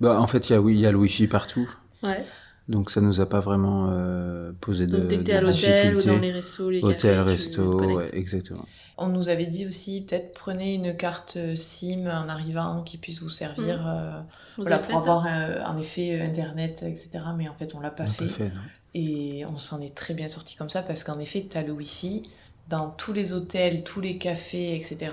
[0.00, 1.70] Bah, en fait, il y, a, oui, y a le Wi-Fi partout.
[2.02, 2.24] Ouais.
[2.68, 5.96] Donc, ça nous a pas vraiment euh, posé de, Donc dès que t'es à l'hôtel
[5.96, 8.66] ou dans les restos, les Hôtel, cafés, resto, ouais, exactement.
[8.98, 13.30] On nous avait dit aussi, peut-être prenez une carte SIM en arrivant qui puisse vous
[13.30, 13.82] servir.
[13.82, 13.86] Mm.
[13.88, 14.20] euh,
[14.56, 17.10] Vous voilà, pour avoir euh, en effet euh, internet, etc.
[17.36, 18.24] Mais en fait, on l'a pas On fait.
[18.24, 18.60] pas fait, non.
[18.94, 21.72] Et on s'en est très bien sorti comme ça parce qu'en effet, tu as le
[21.72, 22.22] wifi
[22.68, 25.12] dans tous les hôtels, tous les cafés, etc.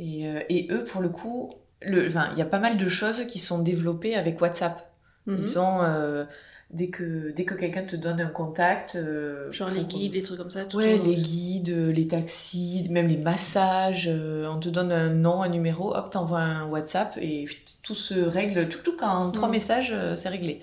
[0.00, 1.52] Et, euh, et eux, pour le coup,
[1.86, 4.90] il y a pas mal de choses qui sont développées avec WhatsApp.
[5.26, 5.36] Mhm.
[5.38, 6.24] Ils ont, euh,
[6.70, 8.94] dès que, dès que quelqu'un te donne un contact...
[8.96, 10.64] euh, Genre les guides, les trucs comme ça.
[10.64, 14.06] tout Ouais, les de- guides, les taxis, même les massages.
[14.10, 17.46] euh, on te donne un nom, un numéro, hop, t'envoies un WhatsApp et
[17.82, 18.68] tout se règle.
[18.68, 19.52] Tchouk tchouk, en trois Mm.
[19.52, 20.60] messages, euh, c'est réglé.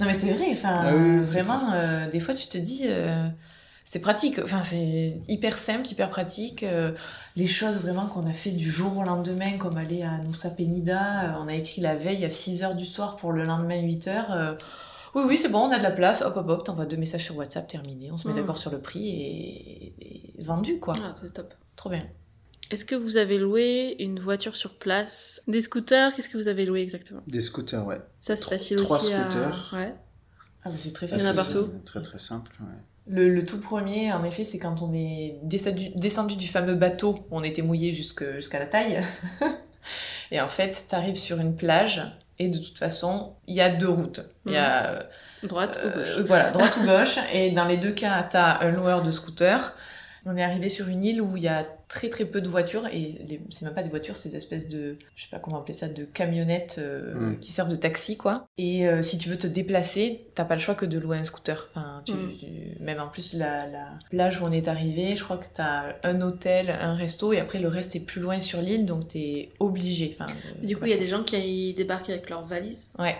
[0.00, 3.26] Non, mais c'est vrai, enfin, Ah oui, vraiment, euh, des fois, tu te dis, euh,
[3.84, 4.38] c'est pratique.
[4.42, 6.62] Enfin, c'est hyper simple, hyper pratique.
[6.62, 6.92] euh,
[7.36, 11.36] les choses vraiment qu'on a fait du jour au lendemain, comme aller à Nusa Penida,
[11.36, 14.06] euh, on a écrit la veille à 6 h du soir pour le lendemain 8
[14.08, 14.26] h.
[14.30, 14.54] euh,
[15.18, 16.22] oui, oui, c'est bon, on a de la place.
[16.22, 18.10] Hop, hop, hop, t'envoies deux messages sur WhatsApp, terminé.
[18.10, 18.36] On se met Mm.
[18.36, 19.94] d'accord sur le prix et,
[20.38, 20.94] et vendu, quoi.
[21.02, 21.54] Ah, c'est top.
[21.76, 22.06] Trop bien.
[22.70, 25.42] Est-ce que vous avez loué une voiture sur place?
[25.48, 26.14] Des scooters?
[26.14, 27.22] Qu'est-ce que vous avez loué exactement?
[27.26, 27.98] Des scooters, ouais.
[28.20, 29.70] Ça, c'est Tro- facile trois aussi scooters.
[29.72, 29.76] à...
[29.76, 29.94] Ouais.
[30.64, 31.54] Ah, c'est très Il y en a facile.
[31.60, 31.70] partout.
[31.86, 32.66] Très très simple, ouais.
[33.10, 37.14] Le, le tout premier, en effet, c'est quand on est descendu, descendu du fameux bateau
[37.30, 39.02] où on était mouillé jusque- jusqu'à la taille.
[40.30, 42.02] et en fait, t'arrives sur une plage
[42.38, 44.20] et de toute façon, il y a deux routes.
[44.46, 45.04] Il y a
[45.42, 47.18] Droite ou Euh, gauche voilà, droite ou gauche.
[47.32, 49.72] Et dans les deux cas, tu as un loueur de scooter.
[50.26, 52.86] On est arrivé sur une île où il y a très très peu de voitures
[52.88, 55.58] et les- c'est même pas des voitures, c'est des espèces de, je sais pas comment
[55.60, 57.38] appeler ça, de camionnettes euh, Mm.
[57.40, 58.46] qui servent de taxi quoi.
[58.58, 61.24] Et euh, si tu veux te déplacer, t'as pas le choix que de louer un
[61.24, 61.68] scooter.
[61.74, 62.32] Enfin, tu- Mm.
[62.38, 65.94] tu- même en plus la, la plage où on est arrivé, je crois que t'as
[66.02, 69.50] un hôtel, un resto et après le reste est plus loin sur l'île donc t'es
[69.58, 70.16] obligé.
[70.20, 72.88] Enfin, euh, Du t'as coup, il y a des gens qui débarquent avec leurs valises?
[72.98, 73.16] Ouais.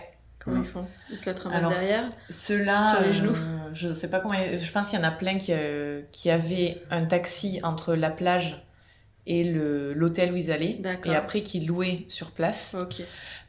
[0.49, 0.63] Comment Mm.
[0.63, 1.33] ils font Ils se la
[1.69, 3.31] derrière ceux-là, sur les genoux.
[3.35, 4.33] euh, je sais pas comment.
[4.35, 8.09] Je pense qu'il y en a plein qui, euh, qui avaient un taxi entre la
[8.09, 8.65] plage
[9.27, 12.75] et l'hôtel où ils allaient, et après qui louaient sur place.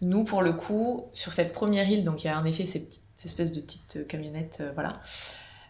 [0.03, 2.81] Nous, pour le coup, sur cette première île, donc il y a en effet ces
[2.81, 4.99] petites ces espèces de petites camionnettes, euh, voilà,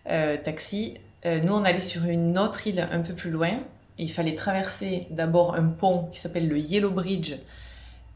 [0.09, 0.99] euh, taxi.
[1.25, 3.51] nous, on allait sur une autre île un peu plus loin.
[3.99, 7.35] Et il fallait traverser d'abord un pont qui s'appelle le Yellow Bridge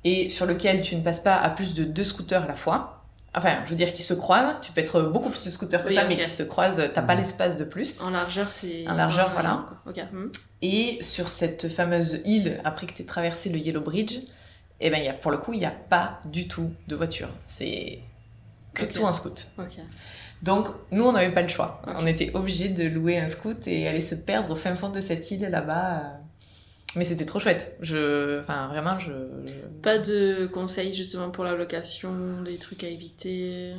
[0.04, 2.93] et sur lequel tu ne passes pas à plus de deux scooters à la fois.
[3.36, 4.56] Enfin, je veux dire qu'ils se croisent.
[4.62, 6.82] Tu peux être beaucoup plus de scooters que Oui, ça, mais qui se croisent.
[6.92, 8.00] T'as pas l'espace de plus.
[8.00, 8.86] En largeur, c'est.
[8.88, 9.66] En largeur, un voilà.
[10.12, 10.28] Hmm.
[10.62, 14.18] Et sur cette fameuse île, après que tu aies traversé le Yellow Bridge,
[14.80, 16.96] eh ben, il y a, pour le coup, il n'y a pas du tout de
[16.96, 17.28] voiture.
[17.44, 18.00] C'est
[18.72, 19.48] que tout en scoot.
[19.58, 19.78] Ok.
[20.42, 21.80] Donc, nous, on n'avait pas le choix.
[21.86, 25.00] On était obligés de louer un scoot et aller se perdre au fin fond de
[25.00, 26.18] cette île là-bas.
[26.96, 27.76] Mais c'était trop chouette.
[27.80, 28.40] Je...
[28.40, 29.12] Enfin, vraiment, je...
[29.82, 33.72] Pas de conseils justement pour la location, des trucs à éviter.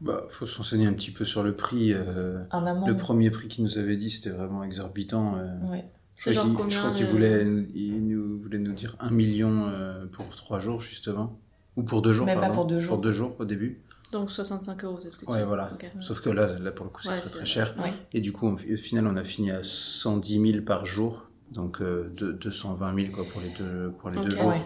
[0.00, 1.92] Bah, faut s'enseigner un petit peu sur le prix.
[1.92, 2.86] euh, En amont.
[2.86, 5.36] Le premier prix qu'il nous avait dit, c'était vraiment exorbitant.
[5.36, 5.70] euh.
[5.70, 5.84] Ouais.
[6.16, 8.96] Je C'est crois genre qu'il- combien Je crois qu'il le- voulait, il nous, nous dire
[9.00, 11.38] un million euh, pour trois jours, justement.
[11.76, 12.94] Ou pour deux jours, Même pas pour deux jours.
[12.96, 13.80] Pour deux jours, au début.
[14.12, 15.44] Donc 65 euros, c'est ce que tu Ouais, dis.
[15.44, 15.70] voilà.
[16.00, 17.74] Sauf que là, là pour le coup, c'est Ouais, très très cher.
[17.78, 17.92] Ouais.
[18.12, 21.28] Et du coup, on- au final, on a fini à 110 000 par jour.
[21.52, 24.46] Donc euh, deux- 220 000 quoi, pour les deux, pour les deux jours.
[24.48, 24.60] Ouais.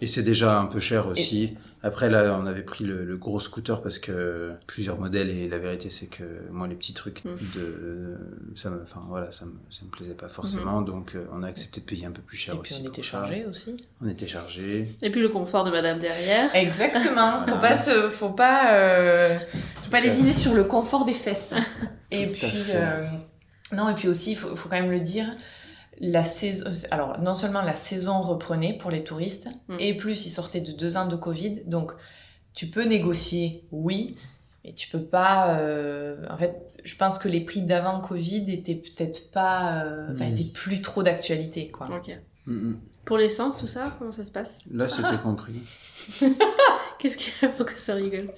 [0.00, 1.56] Et c'est déjà un peu cher aussi.
[1.84, 5.30] Après, là, on avait pris le, le gros scooter parce que plusieurs modèles.
[5.30, 7.28] Et la vérité, c'est que moi, les petits trucs, Mm.
[7.54, 8.16] de,
[8.56, 10.82] ça me, enfin, voilà, ça me, ça me plaisait pas forcément.
[10.82, 12.82] Donc, euh, on a accepté de payer un peu plus cher Et puis aussi.
[12.84, 13.08] on était ça.
[13.08, 13.76] chargés aussi.
[14.04, 14.88] On était chargé.
[15.02, 16.52] Et puis le confort de madame derrière.
[16.56, 17.40] Exactement.
[17.42, 17.60] Faut Voilà.
[17.60, 19.38] pas se, faut pas, euh,
[19.82, 21.54] faut pas lésiner sur le confort des fesses.
[22.10, 22.72] et Tout à puis, fait.
[22.74, 23.04] euh,
[23.76, 25.26] non, et puis aussi, il faut, faut quand même le dire,
[26.00, 29.76] la saison, alors non seulement la saison reprenait pour les touristes, Mm.
[29.80, 31.92] et plus ils sortaient de deux ans de Covid, donc
[32.54, 34.12] tu peux négocier, oui,
[34.64, 35.58] mais tu peux pas.
[35.58, 40.28] euh, en fait, je pense que les prix d'avant Covid étaient peut-être pas, euh, enfin,
[40.28, 40.32] Mm.
[40.32, 41.86] étaient plus trop d'actualité, quoi.
[41.90, 42.16] Ok.
[42.46, 42.80] Mm, mm.
[43.04, 44.58] Pour l'essence, tout ça, comment ça se passe?
[44.70, 45.62] Là, c'était compris.
[46.98, 48.30] Qu'est-ce qu'il y a Pourquoi ça rigole?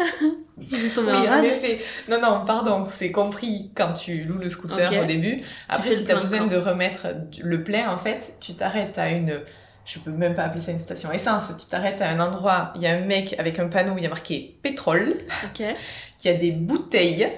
[0.58, 1.80] Oui, en effet.
[2.08, 5.42] Non, non, pardon, c'est compris quand tu loues le scooter au début.
[5.68, 7.08] Après, si tu as besoin de remettre
[7.42, 9.40] le plein, en fait, tu t'arrêtes à une.
[9.86, 11.44] Je peux même pas appeler ça une station essence.
[11.58, 14.04] Tu t'arrêtes à un endroit, il y a un mec avec un panneau où il
[14.04, 15.14] y a marqué pétrole,
[15.46, 15.64] Ok.
[16.18, 17.28] qui a des bouteilles,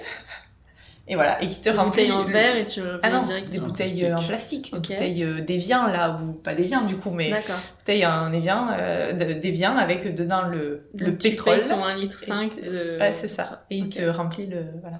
[1.07, 1.89] et voilà, et qui te Des remplit.
[2.07, 3.49] bouteilles en le- verre et tu Ah non, direct.
[3.49, 4.09] des en bouteilles plastique.
[4.11, 4.81] euh, en plastique, Ok.
[4.81, 7.59] des bouteilles euh, d'évian là, ou pas d'évian du coup, mais D'accord.
[7.77, 11.55] bouteilles en évian, euh, d'évian avec dedans le, le Donc, tu pétrole.
[11.61, 12.19] payes ton 1,5 litre
[12.63, 12.97] Et- de...
[12.99, 13.65] Ouais, c'est ça.
[13.69, 13.89] Et il Ok.
[13.91, 14.65] te remplit le.
[14.81, 14.99] Voilà.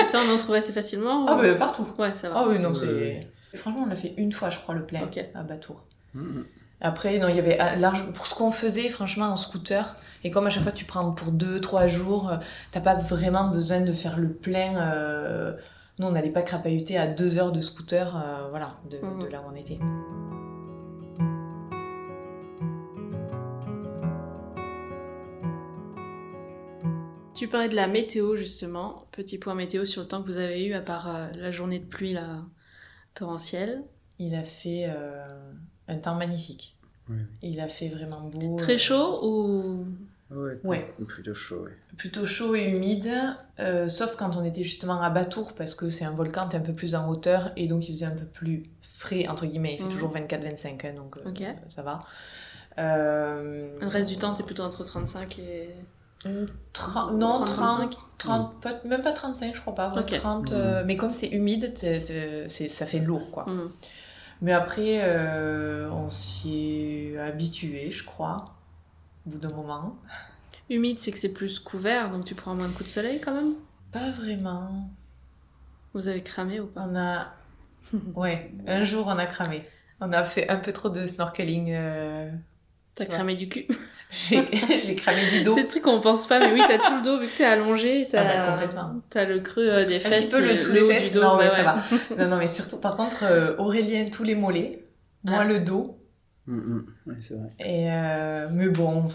[0.00, 1.86] Et ça, on en trouve assez facilement Ah, bah partout.
[1.98, 2.36] Ouais, ça va.
[2.38, 3.20] Ah oui, non, c'est.
[3.54, 5.18] Franchement, on l'a fait une fois, je crois, le plein Ok.
[5.34, 5.84] à Batour.
[6.14, 6.44] Mhm.
[6.80, 9.96] Après, non, il y avait ah, large pour ce qu'on faisait, franchement, en scooter.
[10.24, 12.36] Et comme à chaque fois tu prends pour deux, trois jours, euh,
[12.72, 14.76] t'as pas vraiment besoin de faire le plein.
[14.92, 15.52] euh,
[15.98, 19.22] Nous, on n'allait pas crapahuter à deux heures de scooter, euh, voilà, de, Mhm.
[19.22, 19.78] de là où on était.
[27.34, 29.06] Tu parlais de la météo, justement.
[29.12, 31.78] Petit point météo sur le temps que vous avez eu, à part euh, la journée
[31.78, 32.42] de pluie là,
[33.14, 33.82] torrentielle.
[34.18, 34.86] Il a fait
[35.90, 36.76] un temps magnifique.
[37.08, 37.16] Oui.
[37.42, 38.56] Il a fait vraiment beau.
[38.56, 39.84] Très euh, chaud ou...
[40.32, 40.86] Ouais, Ouais.
[41.08, 43.10] plutôt chaud, plutôt chaud et humide,
[43.58, 46.60] euh, sauf quand on était justement à Batour, parce que c'est un volcan, t'es un
[46.60, 49.78] peu plus en hauteur, et donc il faisait un peu plus frais, entre guillemets, il
[49.78, 49.90] fait Mhm.
[49.90, 52.04] toujours 24-25, hein, donc euh, ça va.
[52.78, 55.70] Euh, Le reste du temps, t'es plutôt entre 35 et...
[56.74, 57.98] Tra- non, 30, 30, 35.
[58.18, 60.12] 30, pas- même pas 35, je crois pas, ouais, Ok.
[60.16, 63.46] 30, euh, mais comme c'est humide, ça fait lourd, quoi.
[64.42, 68.54] Mais après, euh, on s'y est habitué, je crois,
[69.26, 69.96] au bout d'un moment.
[70.70, 73.34] Humide, c'est que c'est plus couvert, donc tu prends moins de coups de soleil quand
[73.34, 73.56] même?
[73.92, 74.90] Pas vraiment.
[75.94, 76.86] Vous avez cramé ou pas?
[76.88, 77.32] On a.
[78.14, 79.64] Ouais, un jour on a cramé.
[80.00, 81.72] On a fait un peu trop de snorkeling.
[81.72, 82.30] euh,
[82.94, 83.66] T'as cramé du cul?
[84.10, 85.54] J'ai cramé du dos.
[85.54, 87.44] C'est le truc qu'on pense pas, mais oui, t'as tout le dos, vu que t'es
[87.44, 90.88] allongé, t'as Ah bah, le creux euh, des Un fesses, petit peu le des haut
[90.90, 91.04] fesses.
[91.04, 91.20] du dos.
[91.22, 91.56] non, bah mais ouais.
[91.56, 91.76] ça va.
[92.24, 94.84] Non, non, mais surtout, par contre, euh, Aurélien, tous les mollets.
[95.24, 95.44] Moi, Ah.
[95.44, 95.96] le dos.
[96.48, 97.50] Ouais, c'est vrai.
[97.60, 99.06] Et, euh, mais bon,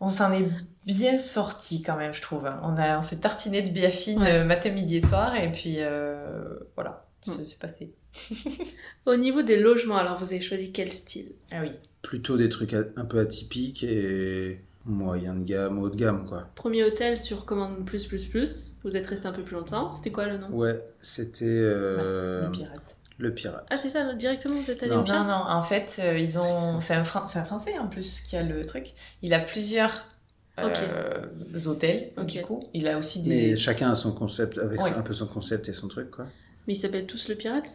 [0.00, 0.46] on s'en est
[0.86, 2.44] bien sorti quand même, je trouve.
[2.62, 4.44] On, a- on s'est tartiné de biafine Ouais.
[4.44, 5.34] matin, midi et soir.
[5.34, 7.32] Et puis, euh, voilà, Mm.
[7.44, 7.92] c'est passé.
[9.06, 11.32] Au niveau des logements, alors vous avez choisi quel style?
[11.50, 11.72] Ah oui.
[12.02, 16.48] Plutôt des trucs a- un peu atypiques et moyen de gamme, haut de gamme, quoi.
[16.54, 18.76] Premier hôtel, tu recommandes plus, plus, plus.
[18.84, 19.90] Vous êtes resté un peu plus longtemps.
[19.92, 20.48] C'était quoi le nom?
[20.50, 22.96] Ouais, c'était euh, Le pirate.
[23.18, 23.66] le pirate.
[23.70, 24.98] Ah, c'est ça, directement, vous êtes allé Non.
[24.98, 25.26] au Non, pirate?
[25.28, 26.80] non, en fait, euh, ils ont.
[26.80, 28.92] C'est un, Fran- un Français en plus qui a le truc.
[29.22, 30.04] Il a plusieurs
[30.60, 31.26] euh,
[31.66, 32.26] hôtels, Ok.
[32.26, 32.62] du coup.
[32.72, 33.28] Il a aussi des.
[33.30, 36.26] Mais chacun a son concept, avec son- un peu son concept et son truc, quoi.
[36.68, 37.66] Mais ils s'appellent tous le pirate?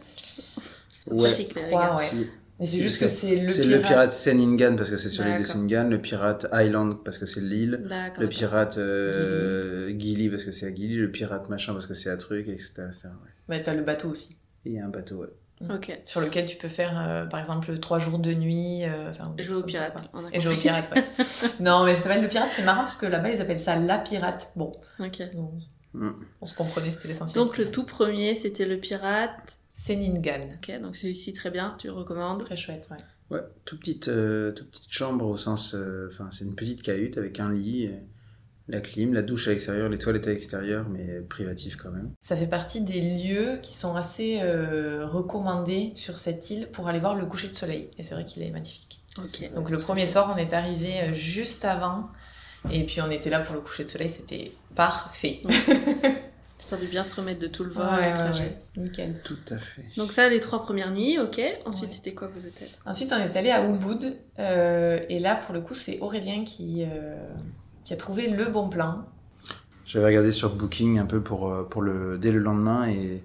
[0.90, 1.28] C'est Ouais.
[1.28, 2.26] pratique, les ouais.
[2.64, 3.82] C'est juste que c'est le C'est pirate.
[3.82, 5.44] le pirate Seningan parce que c'est sur l'île de.
[5.44, 7.82] Seningan, le pirate Island parce que c'est l'île,
[8.18, 12.10] le pirate euh, Gili parce que c'est à Gili, le pirate machin parce que c'est
[12.10, 12.82] à truc, etc.
[12.88, 13.30] etc., ouais.
[13.48, 14.36] Bah, t'as le bateau aussi.
[14.64, 15.28] Il y a un bateau, ouais.
[15.74, 15.96] Ok.
[16.06, 18.84] Sur lequel tu peux faire, euh, par exemple, trois jours de nuit.
[18.84, 20.10] euh, Jouer au trucs comme ça, pirate.
[20.10, 20.20] quoi.
[20.20, 20.68] on a Et jouer au compris.
[20.68, 21.04] pirate, ouais.
[21.60, 23.98] non, mais ça s'appelle le pirate, c'est marrant parce que là-bas, ils appellent ça la
[23.98, 24.52] pirate.
[24.56, 25.22] Bon, Ok.
[25.36, 25.50] on,
[25.94, 26.10] Mm.
[26.40, 27.34] on se comprenait, c'était l'essentiel.
[27.44, 29.58] Donc le tout premier, c'était le pirate.
[29.74, 30.48] Seningan.
[30.56, 32.44] Ok, donc c'est ici très bien, tu le recommandes.
[32.44, 32.98] Très chouette, ouais.
[33.36, 35.74] Ouais, toute petite, euh, toute petite chambre au sens.
[35.74, 37.96] euh, Enfin, c'est une petite cahute avec un lit, et
[38.68, 42.10] la clim, la douche à l'extérieur, les toilettes à l'extérieur, mais privative quand même.
[42.20, 47.00] Ça fait partie des lieux qui sont assez euh, recommandés sur cette île pour aller
[47.00, 47.90] voir le coucher de soleil.
[47.98, 49.00] Et c'est vrai qu'il est magnifique.
[49.18, 49.52] Ok.
[49.54, 52.08] Donc le premier soir, on est arrivé euh, juste avant.
[52.70, 55.42] Et puis on était là pour le coucher de soleil, c'était parfait.
[56.62, 58.56] Histoire de bien se remettre de tout le vol, Ouais, le trajet.
[58.76, 58.82] ouais.
[58.84, 59.20] Nickel.
[59.24, 59.84] Tout à fait.
[59.96, 61.40] Donc ça, les trois premières nuits, ok.
[61.66, 61.94] Ensuite, Ouais.
[61.96, 64.16] c'était quoi vous étiez Ensuite, on est allé à Ubud.
[64.38, 67.16] euh, et là, pour le coup, c'est Aurélien qui, euh,
[67.84, 69.04] qui a trouvé le bon plan.
[69.84, 73.22] J'avais regardé sur Booking un peu pour, euh, pour le, dès le lendemain et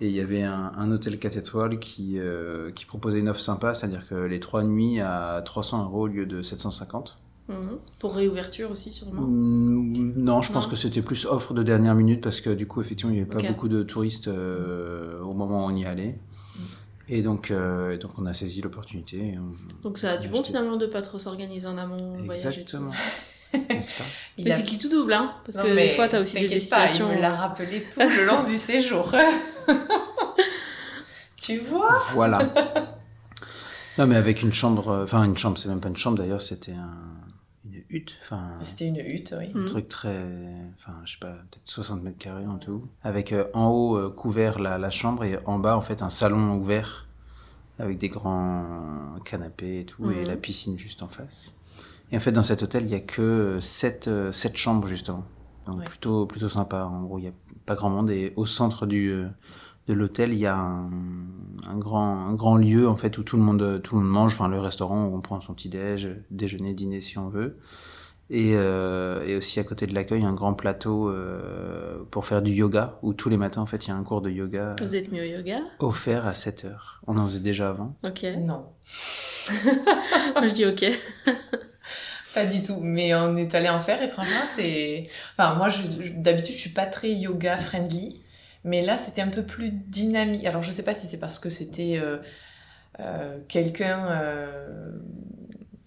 [0.00, 3.40] et il y avait un, un hôtel 4 étoiles qui, euh, qui proposait une offre
[3.40, 7.18] sympa, c'est-à-dire que les trois nuits à 300 euros au lieu de 750.
[7.48, 7.78] Mhm.
[7.98, 9.22] Pour réouverture aussi, sûrement.
[9.22, 12.80] Mm, Non, je pense que c'était plus offre de dernière minute parce que du coup,
[12.82, 16.18] effectivement, il n'y avait pas beaucoup de touristes euh, au moment où on y allait.
[17.08, 19.38] Et donc, euh, donc on a saisi l'opportunité.
[19.82, 20.48] Donc ça a du on bon acheté.
[20.48, 21.96] finalement de pas trop s'organiser en amont.
[22.30, 22.90] Exactement.
[23.70, 24.04] N'est-ce pas?
[24.36, 25.32] Mais a- c'est qui tout double, hein?
[25.46, 27.06] Parce Non, que des fois, t'as aussi des pas, destinations.
[27.08, 29.10] euh, il me l'a rappelé tout le long du séjour.
[31.36, 31.98] tu vois?
[32.12, 32.40] Voilà.
[33.96, 36.42] non, mais avec une chambre, euh, enfin une chambre, c'est même pas une chambre d'ailleurs,
[36.42, 36.90] c'était un,
[37.90, 39.50] hutte, enfin C'était une hutte, oui.
[39.54, 39.64] un Mhm.
[39.64, 40.16] truc très,
[40.76, 44.10] enfin je sais pas, peut-être 60 mètres carrés en tout, avec euh, en haut euh,
[44.10, 47.06] couvert la, la chambre et en bas en fait un salon ouvert
[47.78, 50.28] avec des grands canapés et tout et Mhm.
[50.28, 51.54] la piscine juste en face.
[52.10, 55.24] Et en fait, dans cet hôtel, il y a que 7, sept chambres, justement.
[55.66, 55.84] Donc Ouais.
[55.84, 56.84] plutôt, plutôt sympa.
[56.84, 57.32] En gros, il n'y a
[57.66, 58.10] pas grand monde.
[58.10, 59.28] Et au centre du, euh,
[59.94, 60.86] de l'hôtel, il y a un,
[61.68, 64.32] un grand, un grand lieu, en fait, où tout le monde, tout le monde mange.
[64.34, 67.58] Enfin, le restaurant où on prend son petit-déj, déjeuner, dîner, si on veut.
[68.30, 72.52] Et, euh, et aussi à côté de l'accueil, un grand plateau euh, pour faire du
[72.52, 74.94] yoga, où tous les matins, en fait, il y a un cours de yoga Vous
[74.94, 75.60] êtes mis au yoga?
[75.78, 77.00] offert à 7 heures.
[77.06, 77.96] On en faisait déjà avant.
[78.04, 78.26] Ok.
[78.38, 78.66] Non,
[80.34, 80.84] Moi, je dis ok.
[82.34, 82.78] pas du tout.
[82.82, 85.08] Mais on est allé en faire et franchement, c'est.
[85.36, 88.20] Enfin, moi, je, je- d'habitude, je suis pas très yoga friendly.
[88.64, 90.44] Mais là, c'était un peu plus dynamique.
[90.46, 92.18] Alors, je sais pas si c'est parce que c'était euh,
[93.00, 94.06] euh, quelqu'un.
[94.10, 94.70] euh,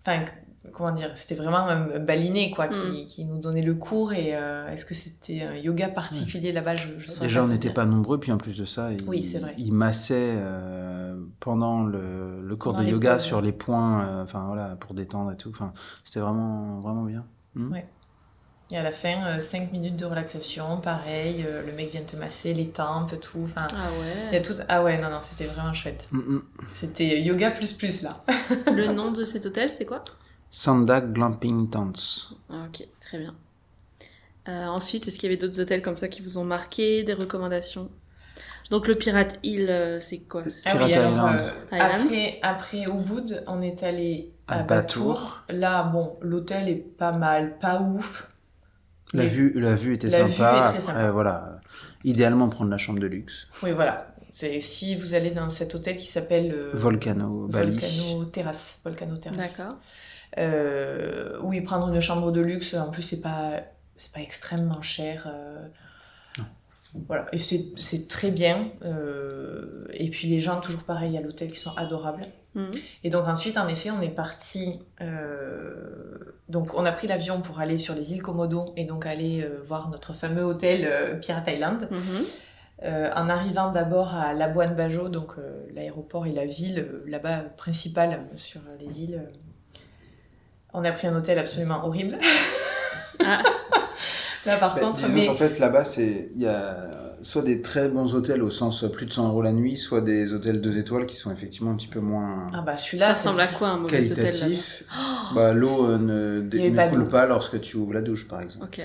[0.06, 0.26] Enfin,
[0.72, 4.14] comment dire C'était vraiment un baliné, quoi, qui, qui nous donnait le cours.
[4.14, 6.76] Et euh, est-ce que c'était un yoga particulier là-bas?
[6.76, 9.32] Je, je saurais Déjà, on n'était pas nombreux, puis en plus de ça, il, Oui,
[9.58, 14.46] il massait euh, pendant le, le cours Pendant de yoga sur les points, euh, enfin
[14.48, 15.50] voilà, pour détendre et tout.
[15.52, 15.72] Enfin,
[16.04, 17.26] c'était vraiment, vraiment bien.
[17.56, 17.86] Ouais.
[18.72, 21.44] Et à la fin, 5 minutes de relaxation, pareil.
[21.46, 23.42] euh, le mec vient te masser les tempes, tout.
[23.44, 23.90] Enfin, Ah
[24.30, 24.42] il y a ouais.
[24.42, 24.54] tout.
[24.70, 26.08] Ah ouais, non, non, c'était vraiment chouette.
[26.12, 26.42] Mm, mm.
[26.72, 28.24] C'était yoga plus plus là.
[28.74, 30.04] Le nom de cet hôtel, c'est quoi?
[30.50, 32.34] Sanda Glamping Tents.
[32.50, 33.36] Ah, Ok, très bien.
[34.48, 37.14] Euh, ensuite, est-ce qu'il y avait d'autres hôtels comme ça qui vous ont marqué, des
[37.14, 37.90] recommandations?
[38.70, 40.44] Donc le Pirate Hill, euh, c'est quoi?
[40.66, 41.42] Ah oui, alors Island.
[41.74, 42.02] euh, Island.
[42.06, 45.14] après, après Ubud, on est allé à, À Batour.
[45.14, 45.44] Batour.
[45.50, 48.28] Là, bon, l'hôtel est pas mal, pas ouf.
[49.14, 50.58] La vue, la vue était La vue sympa.
[50.58, 51.00] est très sympa.
[51.00, 51.60] Après, voilà,
[52.04, 53.48] idéalement prendre la chambre de luxe.
[53.64, 54.08] Oui, voilà.
[54.34, 57.72] C'est si vous allez dans cet hôtel qui s'appelle euh, Volcano, Bali.
[57.78, 58.78] Volcano Terrace.
[58.86, 59.38] Volcano Terrace.
[59.38, 59.76] D'accord.
[60.38, 63.62] Euh, oui, prendre une chambre de luxe, en plus, c'est pas,
[63.98, 65.28] c'est pas extrêmement cher.
[65.30, 65.68] euh,
[67.08, 68.70] Voilà, et c'est c'est très bien.
[68.86, 72.26] euh, et puis les gens, toujours pareil à l'hôtel, qui sont adorables.
[73.04, 74.82] Et donc ensuite, en effet, on est parti.
[75.02, 76.18] euh,
[76.50, 79.62] donc on a pris l'avion pour aller sur les îles Komodo et donc aller euh,
[79.66, 81.88] voir notre fameux hôtel euh, Pirate Island.
[81.90, 82.00] Mhm.
[82.84, 87.44] Euh, en arrivant d'abord à Labuan Bajo, donc euh, l'aéroport et la ville euh, là-bas
[87.56, 89.22] principale euh, sur euh, les îles.
[89.24, 89.78] euh,
[90.74, 92.18] on a pris un hôtel absolument horrible.
[93.24, 93.44] Ah,
[94.48, 97.62] Là par Bah, contre, disons mais qu'en fait, là-bas, c'est il y a soit des
[97.62, 100.78] très bons hôtels au sens plus de 100 euros la nuit, soit des hôtels 2
[100.78, 103.70] étoiles qui sont effectivement un petit peu moins ah bah ça celui-là, ressemble à quoi
[103.70, 104.84] un mauvais hôtel là qualitatifs.
[105.36, 105.98] Bah, L'eau euh,
[106.42, 108.66] ne, pas coule pas lorsque tu ouvres la douche, par exemple.
[108.66, 108.82] Ok.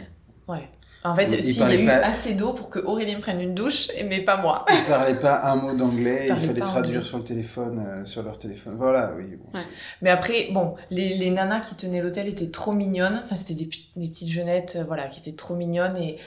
[0.49, 0.69] ouais.
[1.05, 3.41] En fait, Il si, il y a eu pas- assez d'eau pour que Aurélien prenne
[3.41, 4.65] une douche, mais pas moi.
[4.69, 8.39] Ils parlaient pas un mot d'anglais, il fallait traduire sur le téléphone, euh, sur leur
[8.39, 8.75] téléphone.
[8.77, 9.37] Voilà, oui.
[9.37, 9.61] bon, Ouais.
[9.65, 9.69] c'est-
[10.03, 13.23] Mais après, bon, les, les nanas qui tenaient l'hôtel étaient trop mignonnes.
[13.25, 13.67] Enfin, c'était des,
[14.09, 15.97] petites jeunettes, euh, voilà, qui étaient trop mignonnes.
[15.97, 16.19] Et,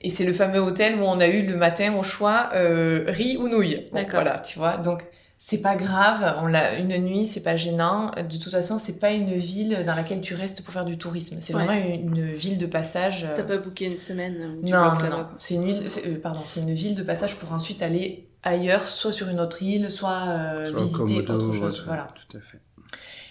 [0.00, 3.36] et c'est le fameux hôtel où on a eu le matin au choix euh, riz
[3.36, 3.84] ou nouilles.
[3.92, 4.22] Bon, D'accord.
[4.22, 4.76] Voilà, tu vois.
[4.76, 5.04] Donc,
[5.40, 6.36] c'est pas grave.
[6.42, 8.10] On l'a une nuit, c'est pas gênant.
[8.16, 11.38] De toute façon, c'est pas une ville dans laquelle tu restes pour faire du tourisme.
[11.40, 11.64] C'est Ouais.
[11.64, 13.24] vraiment une, une ville de passage.
[13.24, 15.26] euh, T'as pas booké une semaine où tu non, non, non.
[15.38, 19.12] C'est une île, euh, pardon, c'est une ville de passage pour ensuite aller ailleurs, soit
[19.12, 21.80] sur une autre île, soit, euh, Soit visiter Komodo, autre chose.
[21.80, 22.08] ouais, Voilà.
[22.14, 22.58] Tout à fait.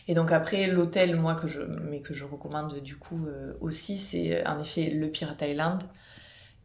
[0.09, 3.97] Et donc après l'hôtel, moi que je, mais que je recommande du coup euh, aussi,
[3.97, 5.83] c'est euh, en effet le Pirate Island,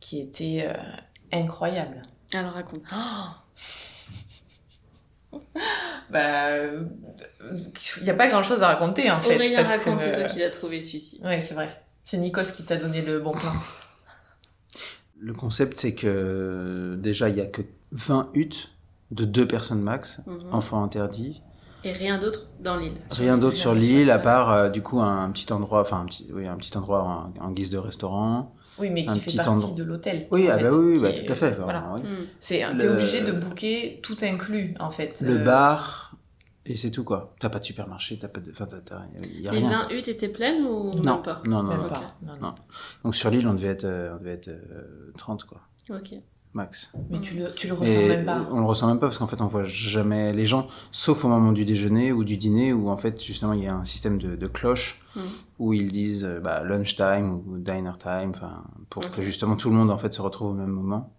[0.03, 0.74] qui était euh,
[1.32, 2.03] incroyable.
[2.34, 2.82] Alors raconte.
[6.11, 9.36] bah, il n'y a pas grand chose à raconter en fait.
[9.36, 11.20] Aurélien parce raconte, c'est toi euh, qui l'as trouvé celui-ci.
[11.24, 11.82] Ouais, c'est vrai.
[12.05, 13.53] C'est Nikos qui t'a donné le bon plan.
[15.18, 18.70] Le concept, c'est que déjà, il y a que 20 huttes
[19.12, 20.53] de deux personnes max, Mhm.
[20.53, 21.44] enfants interdits.
[21.84, 22.96] Et rien d'autre dans l'île.
[23.12, 26.28] Rien d'autre sur l'île, à part euh, du coup un, petit endroit, enfin un petit,
[26.32, 28.53] oui, un petit endroit en, en guise de restaurant.
[28.78, 29.74] Oui, mais Un qui fait petit partie endroit.
[29.76, 30.26] de l'hôtel.
[30.30, 31.50] Oui, ah fait, bah oui, bah, est- tout à fait.
[31.52, 31.90] Voilà.
[31.94, 32.00] oui.
[32.02, 32.26] Hmm.
[32.40, 35.20] C'est, t'es Le- obligé de booker tout inclus en fait.
[35.20, 36.16] Le Euh, bar,
[36.64, 37.34] et c'est tout quoi.
[37.38, 38.50] T'as pas de supermarché, t'as pas de.
[38.50, 39.02] Enfin, t'as- t'as-
[39.38, 39.68] y a Les rien.
[39.88, 41.42] 20 huttes étaient pleines ou Non, même pas?
[41.44, 41.84] non, non, Même non.
[41.86, 41.90] ok.
[41.92, 42.14] pas.
[42.22, 42.40] Non, non.
[42.48, 42.54] Non.
[43.04, 45.60] Donc sur l'île, on devait être, euh, on devait être euh, 30 quoi,
[45.90, 46.14] Ok.
[46.55, 46.92] Max.
[47.11, 48.46] Mais tu le, tu le ressens Et même pas.
[48.50, 51.28] on le ressent même pas parce qu'en fait on voit jamais les gens, sauf au
[51.28, 54.18] moment du déjeuner ou du dîner où en fait justement il y a un système
[54.18, 55.20] de, de cloches Mm.
[55.59, 58.32] où ils disent euh, bah, lunch time ou diner time,
[58.88, 61.12] pour que justement tout le monde en fait se retrouve au même moment.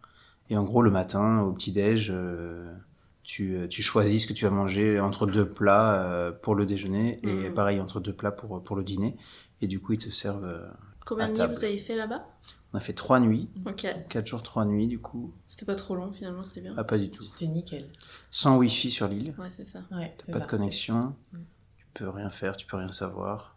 [0.49, 2.73] Et en gros le matin au petit déj, euh,
[3.21, 6.65] tu, euh, tu choisis ce que tu vas manger entre deux plats euh, pour le
[6.65, 7.53] déjeuner et Mm.
[7.53, 9.15] pareil entre deux plats pour pour le dîner.
[9.61, 10.59] Et du coup ils te servent.
[11.05, 12.25] Combien de nuits vous avez fait là-bas?
[12.73, 13.85] On a fait trois nuits, Ok.
[14.09, 15.31] quatre jours trois nuits du coup.
[15.45, 16.73] C'était pas trop long finalement, c'était bien.
[16.75, 17.21] Ah pas du tout.
[17.23, 17.85] C'était nickel.
[18.31, 19.35] Sans wifi sur l'île.
[19.37, 19.81] Ouais, c'est ça.
[19.91, 21.37] Ouais, c'est Pas de connexion, Mm.
[21.77, 23.55] tu peux rien faire, tu peux rien savoir.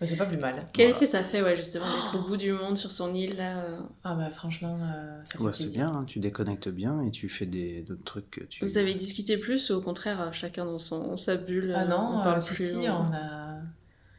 [0.00, 0.66] Mais c'est pas plus mal.
[0.72, 0.96] Quel Voilà.
[0.96, 3.80] effet ça fait, ouais, justement, d'être au bout du monde sur son île là euh,
[4.04, 7.28] Ah bah franchement, euh, ça fait Ouais, c'est bien, hein, tu déconnectes bien et tu
[7.28, 8.64] fais des d'autres trucs que tu.
[8.64, 11.86] Vous avez discuté plus ou au contraire, euh, chacun dans son, sa bulle Ah euh,
[11.88, 13.58] non, on parle euh, plus si, on- on a...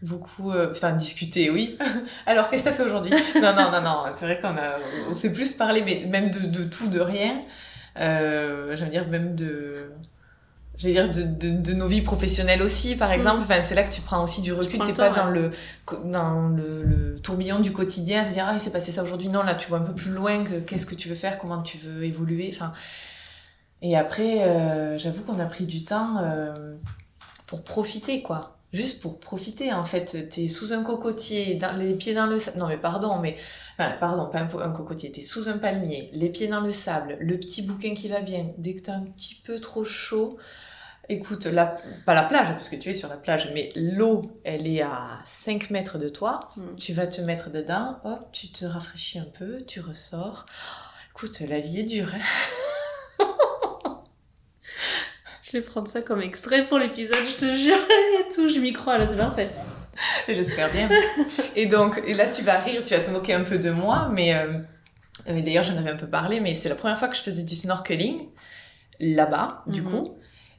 [0.02, 1.78] beaucoup, euh, enfin discuté, oui.
[2.26, 3.12] Alors qu'est-ce que t'as fait aujourd'hui?
[3.36, 4.04] Non, non, non, non.
[4.14, 4.78] C'est vrai qu'on a,
[5.10, 7.42] on s'est plus parlé, mais même de, de tout, de rien.
[8.00, 9.90] Euh, J'allais dire même de,
[10.78, 13.42] j'allais dire de, de, de, nos vies professionnelles aussi, par exemple.
[13.42, 14.80] Enfin, c'est là que tu prends aussi du recul.
[14.86, 15.52] T'es pas dans le
[16.06, 19.30] dans le, le, tourbillon du quotidien, à se dire ah il s'est passé ça aujourd'hui.
[19.30, 21.62] Non, là tu vois un peu plus loin que qu'est-ce que tu veux faire, comment
[21.64, 22.52] tu veux évoluer.
[22.54, 22.72] Enfin,
[23.82, 26.76] et après, euh, j'avoue qu'on a pris du temps euh,
[27.46, 30.30] pour profiter, quoi juste pour profiter en fait.
[30.30, 32.58] T'es sous un cocotier, dans, les pieds dans le sable.
[32.58, 33.38] Non mais pardon, mais
[33.78, 35.12] enfin, pardon, pas un, un cocotier.
[35.12, 38.52] T'es sous un palmier, les pieds dans le sable, le petit bouquin qui va bien.
[38.58, 40.38] Dès que t'es un petit peu trop chaud,
[41.10, 44.68] écoute, la, pas la plage parce que tu es sur la plage, mais l'eau, elle
[44.68, 46.48] est à 5 mètres de toi.
[46.58, 46.76] Mm.
[46.78, 50.46] Tu vas te mettre dedans, hop, tu te rafraîchis un peu, tu ressors.
[51.12, 52.14] Écoute, la vie est dure.
[52.14, 52.20] Hein
[55.48, 57.78] Je vais prendre ça comme extrait pour l'épisode, je te jure.
[58.20, 59.50] Et tout, je m'y crois, là, c'est parfait.
[60.28, 60.90] J'espère bien.
[61.56, 64.10] Et donc, et là, tu vas rire, tu vas te moquer un peu de moi,
[64.14, 64.60] mais, euh,
[65.26, 67.44] mais d'ailleurs, j'en avais un peu parlé, mais c'est la première fois que je faisais
[67.44, 68.28] du snorkeling,
[69.00, 69.90] là-bas, du mhm.
[69.90, 70.18] coup.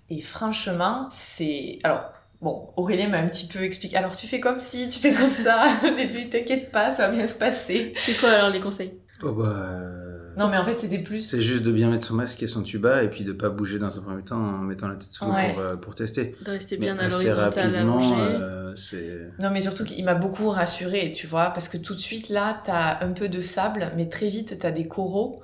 [0.09, 1.79] Et franchement, c'est...
[1.85, 3.97] Alors, Bon, Aurélien m'a un petit peu expliqué.
[3.97, 5.67] Alors, tu fais comme si, tu fais comme ça.
[5.85, 7.95] Au début, t'inquiète pas, ça va bien se passer.
[7.97, 8.95] C'est quoi alors les conseils?
[9.25, 11.21] Oh bah, euh, non, mais en fait, c'était plus.
[11.21, 13.81] C'est juste de bien mettre son masque et son tuba et puis de pas bouger
[13.81, 16.37] dans un premier temps en mettant la tête sous l'eau pour, euh, pour, tester.
[16.45, 18.75] De rester bien à l'horizontale, euh,
[19.41, 22.61] non, mais surtout qu'il m'a beaucoup rassuré, tu vois, parce que tout de suite là,
[22.65, 25.43] t'as un peu de sable, mais très vite, t'as des coraux.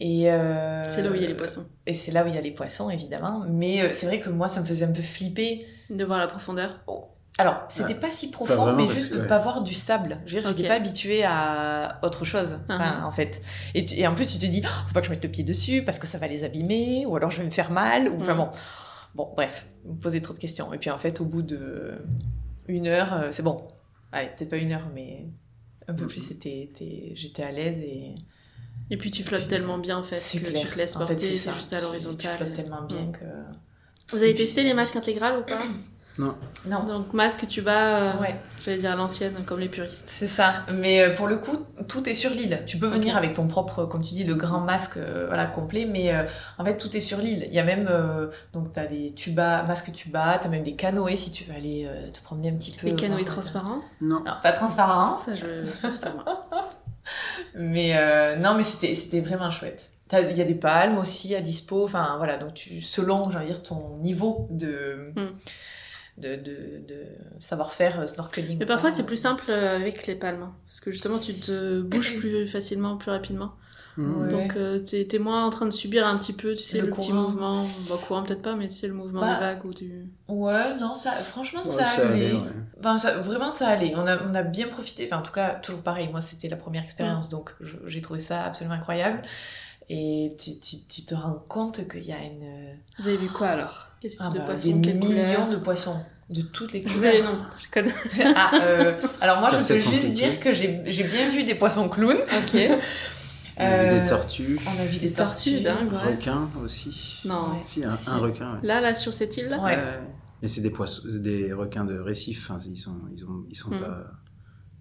[0.00, 0.82] Et euh...
[0.88, 1.66] c'est là où il y a les poissons.
[1.86, 3.44] Et c'est là où il y a les poissons, évidemment.
[3.48, 5.66] Mais euh, c'est vrai que moi, ça me faisait un peu flipper.
[5.88, 6.80] De voir la profondeur.
[6.88, 7.04] Oh,
[7.38, 10.18] alors, c'était pas si profond, mais juste de pas voir du sable.
[10.24, 13.04] Je veux dire, j'étais pas habituée à autre chose, uh-huh.
[13.04, 13.42] en fait.
[13.74, 15.82] Et, en plus, tu te dis, oh, faut pas que je mette le pied dessus
[15.84, 18.50] parce que ça va les abîmer, ou alors je vais me faire mal, ou vraiment.
[19.14, 20.72] Bon, bref, vous me posez trop de questions.
[20.72, 21.98] Et puis en fait, au bout de
[22.68, 23.68] une heure, euh, c'est bon.
[24.12, 25.26] Allez, peut-être pas une heure, mais
[25.88, 26.70] un peu plus, c'était,
[27.14, 28.14] j'étais à l'aise et.
[28.88, 31.72] Et puis tu flottes tellement bien en fait que tu te laisses porter, c'est juste
[31.72, 32.36] à l'horizontale.
[32.38, 33.24] Tu flottes tellement bien que.
[34.10, 35.62] Vous avez testé les masques intégrales ou pas
[36.18, 36.34] non.
[36.66, 36.84] non.
[36.84, 38.34] Donc masque, tu vas, euh, ouais.
[38.60, 40.10] j'allais dire à l'ancienne, comme les puristes.
[40.18, 40.64] C'est ça.
[40.72, 41.58] Mais euh, pour le coup,
[41.88, 42.62] tout est sur l'île.
[42.66, 45.86] Tu peux venir avec ton propre, comme tu dis, le grand masque euh, voilà, complet,
[45.86, 46.12] mais
[46.58, 47.44] en fait, tout est sur l'île.
[47.48, 47.90] Il y a même,
[48.52, 51.54] donc tu as des tubas, masques tuba, tu as même des canoës si tu veux
[51.54, 52.86] aller te promener un petit peu.
[52.86, 54.22] Les canoës transparents non.
[54.42, 55.16] pas transparents.
[55.16, 56.24] Ça, je vais faire ça, moi.
[57.54, 59.90] mais non, mais c'était vraiment chouette.
[60.12, 63.64] Il y a des palmes aussi à dispo, enfin voilà, donc tu, selon, j'ai dire,
[63.64, 65.30] ton niveau de, hmm
[66.18, 67.04] de, de, de
[67.40, 68.58] savoir-faire euh, snorkeling.
[68.58, 70.42] Mais parfois, c'est plus simple euh, avec les palmes.
[70.42, 73.52] Hein, parce que justement, tu te bouges plus facilement, plus rapidement.
[73.98, 74.28] Mmh.
[74.28, 76.90] Donc, euh, tu es, moins en train de subir un petit peu, tu sais, le,
[76.90, 77.64] petit mouvement.
[77.88, 79.64] Bah, courant peut-être pas, mais tu sais, le mouvement bah, des vagues.
[79.64, 79.90] Où tu...
[80.28, 82.34] Ouais, non, ça, franchement, ça, allait.
[82.78, 83.94] Enfin, vraiment, ça allait.
[83.96, 85.06] On a, on a bien profité.
[85.06, 86.08] Enfin, en tout cas, toujours pareil.
[86.10, 87.54] Moi, c'était la première expérience, donc
[87.86, 89.22] j'ai trouvé ça absolument incroyable.
[89.88, 92.76] Et tu, tu, tu, te rends compte qu'il y a une.
[92.98, 93.88] Vous avez vu quoi alors?
[94.00, 96.00] Quel ah de bah, poissons Des millions de poissons.
[96.28, 97.12] De toutes les couleurs.
[97.12, 97.94] les noms, je connais.
[98.34, 102.18] ah, euh, alors moi, je peux juste dire que j'ai bien vu des poissons clowns.
[102.18, 102.60] Ok.
[103.58, 104.58] On a vu des euh, tortues.
[104.66, 106.14] On a vu des, tortues, dingue, ouais.
[106.14, 107.22] Requins aussi.
[107.24, 107.62] Non.
[107.62, 108.58] Si, un, un requin.
[108.62, 109.62] Là, là, sur cette île-là?
[109.62, 109.78] Ouais.
[110.42, 112.50] Mais c'est des poissons, des requins de récif.
[112.50, 113.80] Enfin, ils sont, ils ont, ils sont hmm.
[113.80, 114.04] pas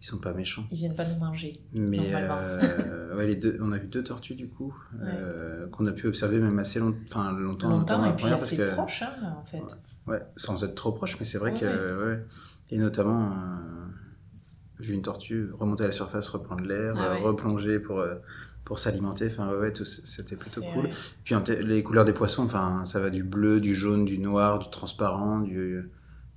[0.01, 0.65] ils sont pas méchants.
[0.71, 1.59] Ils viennent pas nous manger.
[1.73, 5.91] Mais euh, ouais, les deux, on a vu deux tortues du coup euh, qu'on a
[5.91, 7.69] pu observer même assez long, enfin, longtemps.
[7.69, 8.73] Longtemps et puis assez que...
[8.73, 9.63] proche hein, en fait.
[10.07, 10.21] Ouais.
[10.35, 12.23] sans être trop proche, mais c'est vrai que ouais.
[12.69, 13.33] et notamment euh,
[14.79, 18.05] vu une tortue remonter à la surface, reprendre l'air, ah replonger pour
[18.63, 19.27] pour s'alimenter.
[19.27, 20.89] Enfin ouais, c'était plutôt cool.
[21.23, 24.69] Puis les couleurs des poissons, enfin ça va du bleu, du jaune, du noir, du
[24.69, 25.89] transparent, du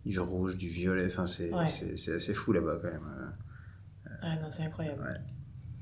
[0.07, 1.07] du rouge, du violet.
[1.07, 3.33] Enfin c'est c'est assez fou là-bas quand même.
[4.23, 5.03] Ah non, c'est incroyable.
[5.03, 5.21] Ouais.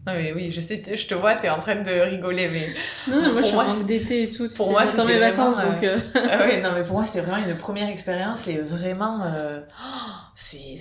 [0.07, 2.74] Non, mais oui, je sais, je te vois, t'es en train de rigoler, mais.
[3.09, 4.47] Non, non moi je suis en manque d'été et tout.
[4.57, 5.82] Pour moi, c'est dans mes vacances, donc.
[5.82, 5.99] Euh...
[6.14, 9.22] ah oui, non, mais pour moi, c'était vraiment une première expérience et vraiment.
[9.24, 9.61] Euh...
[9.80, 10.76] Oh, c'est.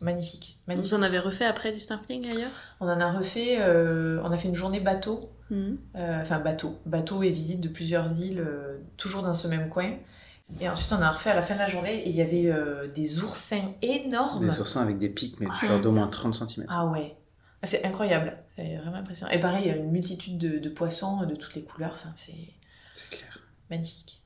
[0.00, 0.90] Magnifique, magnifique.
[0.90, 2.50] Vous en avez refait après du snorkeling ailleurs?
[2.78, 5.78] On en a refait, euh, on a fait une journée bateau, mhm.
[5.96, 9.92] euh, enfin bateau, bateau et visite de plusieurs îles, euh, toujours dans ce même coin.
[10.60, 12.46] Et ensuite, on a refait à la fin de la journée et il y avait
[12.46, 14.46] euh, des oursins énormes.
[14.46, 16.66] Des oursins avec des pics, mais genre d'au moins 30 cm.
[16.68, 17.16] Ah ouais.
[17.62, 18.36] Ah, c'est incroyable.
[18.56, 19.32] C'est vraiment impressionnant.
[19.32, 21.92] Et pareil, il y a une multitude de, poissons de toutes les couleurs.
[21.94, 22.34] Enfin, c'est...
[22.92, 23.38] C'est clair.
[23.70, 24.22] Magnifique.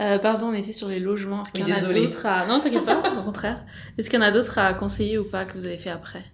[0.00, 1.42] Euh, pardon, on était sur les logements.
[1.42, 2.46] Est-ce qu'il y en a d'autres à...
[2.46, 3.64] Non, t'inquiète pas, au contraire.
[3.96, 6.24] Est-ce qu'il y en a d'autres à conseiller ou pas que vous avez fait après?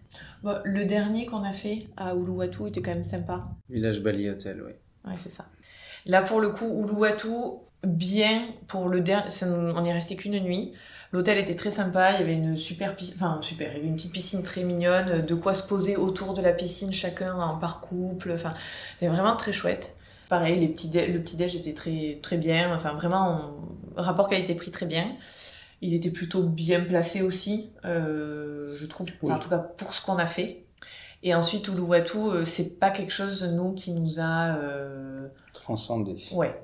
[0.42, 3.44] Bon, Le dernier qu'on a fait à Uluwatu était quand même sympa.
[3.70, 4.72] Village Bali Hotel, oui.
[5.06, 5.46] Ouais, c'est ça.
[6.06, 7.28] Là, pour le coup, Uluwatu,
[7.86, 9.28] bien pour le dernier.
[9.42, 10.72] On n'y resté qu'une nuit.
[11.12, 13.86] L'hôtel était très sympa, il y avait une super piscine, enfin super, il y avait
[13.86, 17.56] une petite piscine très mignonne, de quoi se poser autour de la piscine chacun en
[17.56, 18.52] par couple, enfin
[18.96, 19.94] c'est vraiment très chouette.
[20.28, 23.42] Pareil, les petits le petit déj était très très bien, enfin vraiment
[23.94, 25.06] rapport qualité-prix très bien.
[25.82, 29.32] Il était plutôt bien placé aussi, euh, je trouve, Oui.
[29.32, 30.64] en tout cas pour ce qu'on a fait.
[31.22, 36.16] Et ensuite Uluwatu, euh, c'est pas quelque chose nous qui nous a, euh, Transcendé.
[36.32, 36.60] ouais,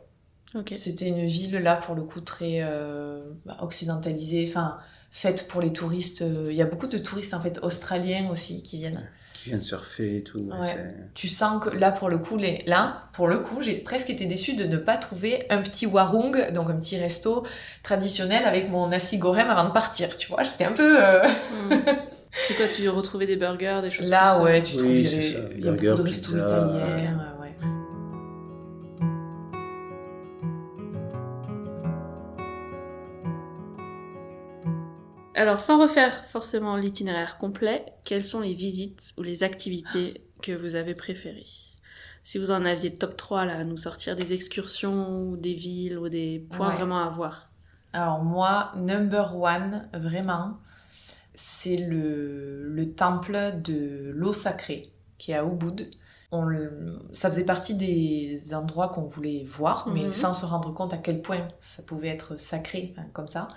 [0.70, 4.78] C'était une ville là pour le coup très euh, bah, occidentalisée, enfin
[5.10, 6.22] faite pour les touristes.
[6.22, 9.02] Euh, Il y a beaucoup de touristes en fait australiens aussi qui viennent.
[9.34, 10.40] Qui viennent surfer et tout.
[10.40, 12.62] ouais, Tu sens que là pour le coup, les...
[12.66, 16.52] là pour le coup, j'ai presque été déçue de ne pas trouver un petit warung,
[16.52, 17.46] donc un petit resto
[17.82, 20.16] traditionnel avec mon nasi goreng avant de partir.
[20.16, 21.74] Tu vois, j'étais un peu euh, Hmm.
[22.46, 24.42] C'est quoi, tu retrouvais des burgers, des choses là comme ça?
[24.44, 27.36] ouais, tu Oui, trouves il y a beaucoup de restos italiens,
[35.40, 40.74] Alors, sans refaire forcément l'itinéraire complet, quelles sont les visites ou les activités que vous
[40.74, 41.46] avez préférées?
[42.24, 45.98] Si vous en aviez top 3 là, à nous sortir des excursions ou des villes
[45.98, 46.76] ou des points Ouais.
[46.76, 47.46] vraiment à voir.
[47.94, 50.58] Alors moi, number one, vraiment,
[51.34, 55.90] c'est le, le temple de l'eau sacrée qui est à Ubud.
[56.32, 56.46] On,
[57.14, 60.10] ça faisait partie des endroits qu'on voulait voir, mais Mhm.
[60.12, 63.48] sans se rendre compte à quel point ça pouvait être sacré hein, comme ça.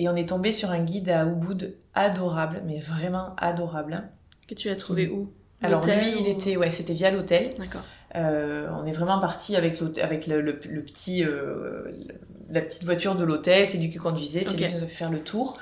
[0.00, 4.02] Et on est tombé sur un guide à Ubud adorable, mais vraiment adorable.
[4.48, 5.30] Que tu as trouvé où?
[5.62, 7.54] Alors lui, il était, ouais, c'était via l'hôtel.
[7.58, 7.82] D'accord.
[8.16, 9.88] Euh, on est vraiment parti avec, le,
[10.40, 11.84] le- le petit, euh,
[12.48, 14.94] la petite voiture de l'hôtel, c'est lui qui conduisait, c'est lui qui nous a fait
[14.94, 15.58] faire le tour.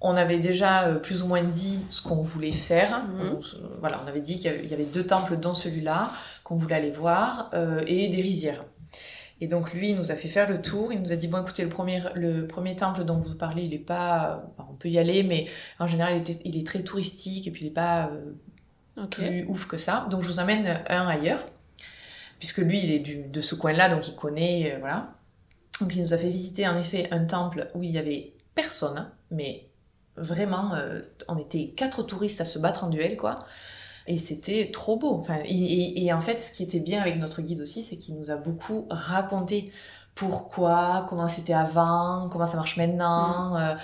[0.00, 3.04] On avait déjà euh, plus ou moins dit ce qu'on voulait faire.
[3.04, 3.32] Mhm.
[3.34, 3.40] On,
[3.80, 6.12] voilà, on avait dit qu'il y avait- deux temples dans celui-là,
[6.44, 7.50] qu'on voulait aller voir,
[7.88, 8.64] et des rizières.
[9.42, 10.92] Et donc lui, il nous a fait faire le tour.
[10.92, 13.74] Il nous a dit bon, écoutez, le premier, le premier temple dont vous parlez, il
[13.74, 15.48] est pas, enfin, on peut y aller, mais
[15.80, 18.32] en général, il, était- il est très touristique et puis il est pas euh,
[19.08, 20.06] plus ouf que ça.
[20.10, 21.44] Donc je vous emmène un ailleurs,
[22.38, 25.14] puisque lui, il est du, de ce coin-là, donc il connaît, euh, voilà.
[25.80, 29.10] Donc il nous a fait visiter en effet un temple où il y avait personne,
[29.32, 29.66] mais
[30.16, 33.40] vraiment, euh, on était quatre touristes à se battre en duel, quoi.
[34.06, 35.14] Et c'était trop beau.
[35.20, 37.96] Enfin, et, et- et en fait, ce qui était bien avec notre guide aussi, c'est
[37.96, 39.70] qu'il nous a beaucoup raconté
[40.14, 43.56] pourquoi, comment c'était avant, comment ça marche maintenant.
[43.56, 43.74] euh,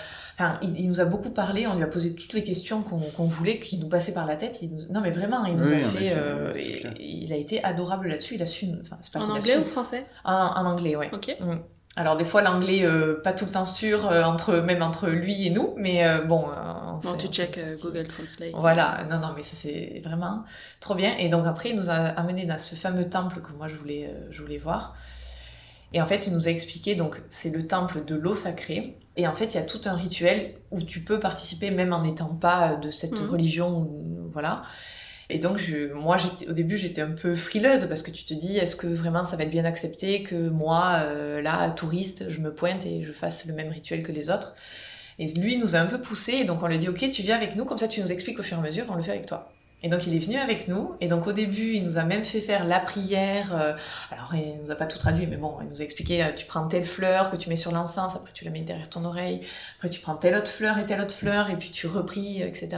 [0.40, 3.24] Enfin, il, il nous a beaucoup parlé, on lui a posé toutes les questions qu'on
[3.24, 4.58] voulait, qui nous passaient par la tête.
[4.62, 6.12] Il nous- Non, mais vraiment, il nous Oui, a fait.
[6.14, 6.52] euh,
[7.00, 8.34] il a été adorable là-dessus.
[8.36, 8.66] Il a su.
[8.82, 9.58] Enfin, c'est pas En anglais su.
[9.60, 10.06] ou français?
[10.24, 11.10] En, en anglais, ouais.
[11.12, 11.34] Ok.
[11.40, 11.54] Mm.
[11.96, 15.48] Alors des fois l'anglais euh, pas tout le temps sûr euh, entre même entre lui
[15.48, 16.44] et nous, mais euh, bon.
[17.04, 17.76] Euh, on Bon, s'est- tu check euh.
[17.82, 18.52] Google Translate.
[18.54, 20.44] Voilà, non, non, mais ça c'est vraiment
[20.80, 21.16] trop bien.
[21.18, 24.06] Et donc après, il nous a amené dans ce fameux temple que moi je voulais,
[24.12, 24.96] euh, je voulais voir.
[25.94, 28.98] Et en fait, il nous a expliqué, donc c'est le temple de l'eau sacrée.
[29.16, 32.02] Et en fait, il y a tout un rituel où tu peux participer même en
[32.02, 33.30] n'étant pas de cette Mhm.
[33.30, 33.90] religion,
[34.32, 34.62] voilà.
[35.30, 36.16] Et donc, je, moi,
[36.48, 39.36] au début, j'étais un peu frileuse parce que tu te dis, est-ce que vraiment ça
[39.36, 43.44] va être bien accepté que moi, euh, là, touriste, je me pointe et je fasse
[43.46, 44.54] le même rituel que les autres?
[45.18, 47.36] Et lui nous a un peu poussé, et donc on lui dit, ok, tu viens
[47.36, 49.10] avec nous, comme ça tu nous expliques au fur et à mesure, on le fait
[49.12, 49.50] avec toi.
[49.82, 52.24] Et donc il est venu avec nous, et donc au début, il nous a même
[52.24, 53.54] fait faire la prière.
[53.54, 53.74] euh,
[54.10, 56.46] alors il nous a pas tout traduit, mais bon, il nous a expliqué, euh, tu
[56.46, 59.40] prends telle fleur que tu mets sur l'encens, après tu la mets derrière ton oreille,
[59.78, 62.68] après tu prends telle autre fleur et telle autre fleur, et puis tu repries, etc.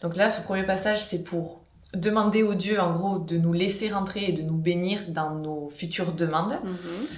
[0.00, 1.60] Donc là, ce premier passage, c'est pour
[1.92, 5.68] demander au Dieu, en gros, de nous laisser rentrer et de nous bénir dans nos
[5.70, 6.58] futures demandes.
[6.62, 7.08] Mhm.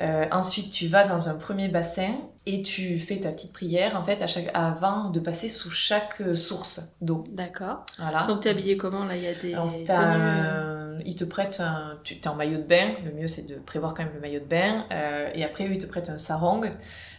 [0.00, 2.14] Euh, ensuite, tu vas dans un premier bassin
[2.46, 4.50] et tu fais ta petite prière, en fait, à chaque...
[4.54, 7.24] avant de passer sous chaque euh, source d'eau.
[7.30, 7.84] D'accord.
[7.98, 8.26] Voilà.
[8.26, 9.84] Donc, t'es habillé comment Là, il y a des Alors, tenues.
[9.84, 11.98] t'as euh, Ils te prêtent un...
[12.02, 14.40] Tu es en maillot de bain, le mieux c'est de prévoir quand même le maillot
[14.40, 16.70] de bain, euh, et après eux ils te prêtent un sarong,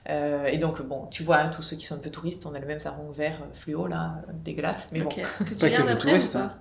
[0.09, 2.55] Euh, et donc bon, tu vois, hein, tous ceux qui sont un peu touristes, on
[2.55, 5.09] a le même sarong vert fluo là, dégueulasse, mais bon.
[5.09, 6.53] Que tu Pas que après touristes, hein.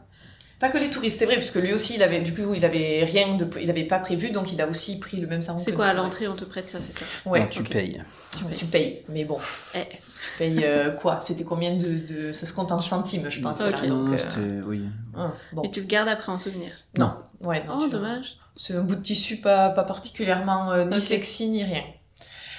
[0.60, 2.64] Pas que les touristes, c'est vrai, parce que lui aussi, il avait, du coup, il
[2.66, 5.60] avait rien de, il avait pas prévu, donc il a aussi pris le même sarong.
[5.60, 7.04] C'est quoi à l'entrée On te prête ça, c'est ça?
[7.24, 8.02] Ouais, Non, tu payes.
[8.36, 9.38] tu, tu payes, mais bon,
[9.74, 9.78] Eh.
[9.88, 9.98] tu
[10.38, 11.20] payes euh, quoi?
[11.26, 13.58] C'était combien de, de, ça se compte en centimes, je pense.
[13.60, 13.70] Ok.
[13.80, 14.62] là, Non, euh, c'était...
[14.66, 14.82] Oui.
[15.16, 16.70] hein, bon, Et tu le gardes après en souvenir?
[16.98, 17.78] Non, ouais, non.
[17.78, 18.36] Oh, tu- dommage.
[18.56, 21.84] C'est un bout de tissu pas, pas particulièrement euh, ni sexy ni rien.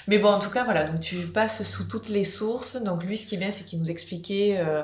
[0.08, 2.82] Mais bon, en tout cas, voilà, donc tu passes sous toutes les sources.
[2.82, 4.82] Donc lui, ce qui est bien, c'est qu'il nous expliquait euh,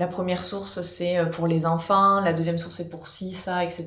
[0.00, 3.62] la première source, c'est euh, pour les enfants, la deuxième source, c'est pour ci, ça,
[3.64, 3.84] etc.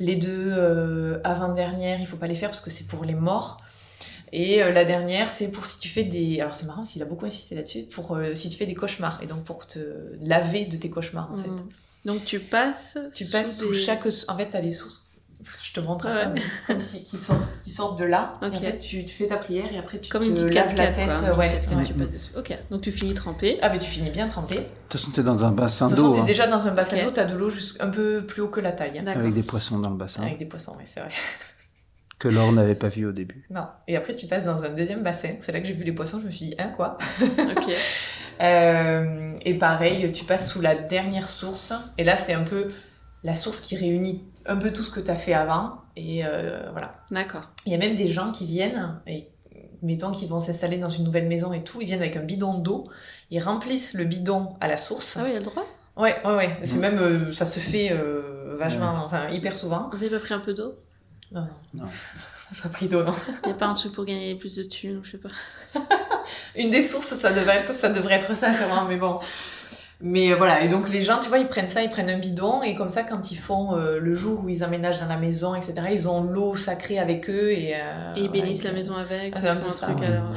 [0.00, 3.62] Les deux euh, avant-dernières, il faut pas les faire parce que c'est pour les morts.
[4.32, 6.40] Et euh, la dernière, c'est pour si tu fais des...
[6.40, 9.20] Alors c'est marrant, qu'il a beaucoup insisté là-dessus, pour euh, si tu fais des cauchemars,
[9.22, 9.78] et donc pour te
[10.20, 11.48] laver de tes cauchemars, en fait.
[11.48, 11.68] Mhm.
[12.04, 12.98] Donc, tu passes.
[13.14, 14.06] Tu passes sous des- chaque...
[14.28, 15.07] En fait, t'as les sources...
[15.62, 16.40] je te montre Ouais.
[16.66, 18.54] comme si qui sortent qui sortent de là Ok.
[18.54, 20.54] et en fait tu, tu fais ta prière et après tu Comme te une petite
[20.54, 21.32] laves cascade, la tête quoi.
[21.34, 21.84] Une ouais, cascade, ouais.
[21.84, 22.30] tu passes dessus.
[22.36, 23.58] Ok, donc tu finis trempé.
[23.62, 25.96] ah mais tu finis bien trempé de De toute façon, t'es dans un bassin toute
[25.96, 28.42] façon d'eau t'es hein, déjà dans un bassin d'eau t'as de l'eau un peu plus
[28.42, 29.22] haut que la taille hein, D'accord.
[29.22, 31.10] avec des poissons dans le bassin avec des poissons ouais c'est vrai
[32.18, 33.46] que Laure n'avait pas vu au début.
[33.50, 35.92] non et après tu passes dans un deuxième bassin c'est là que j'ai vu les
[35.92, 36.98] poissons je me suis dit hein quoi?
[37.38, 37.72] Ok.
[38.40, 41.72] Euh, et pareil, tu passes sous la dernière source.
[41.98, 42.70] Et là, c'est un peu
[43.24, 45.78] la source qui réunit un peu tout ce que tu as fait avant.
[45.96, 46.94] Et euh, voilà.
[47.10, 47.50] D'accord.
[47.66, 49.28] Il y a même des gens qui viennent, et
[49.82, 52.54] mettons qu'ils vont s'installer dans une nouvelle maison et tout, ils viennent avec un bidon
[52.54, 52.88] d'eau,
[53.30, 55.16] ils remplissent le bidon à la source.
[55.18, 55.64] Ah oui, il y a le droit?
[55.96, 56.56] Ouais, ouais, ouais.
[56.64, 56.80] C'est Mm.
[56.80, 59.88] même, euh, ça se fait euh, vachement, enfin, hyper souvent.
[59.92, 60.74] Vous avez pas pris un peu d'eau?
[61.32, 61.84] Non, Non.
[62.52, 63.14] j'ai pas pris d'eau, non.
[63.44, 65.28] Il y a pas un truc pour gagner plus de thunes ou je sais pas.
[66.56, 69.18] Une des sources, ça devrait être ça, devrait être ça sûrement, mais bon.
[70.00, 72.18] Mais euh, voilà, et donc les gens, tu vois, ils prennent ça, ils prennent un
[72.18, 75.16] bidon, et comme ça, quand ils font euh, le jour où ils emménagent dans la
[75.18, 77.74] maison, etc., ils ont l'eau sacrée avec eux et.
[77.74, 80.06] euh, Et ils bénissent ouais, la maison avec, Ah, c'est un peu ça, truc ouais.
[80.06, 80.30] alors.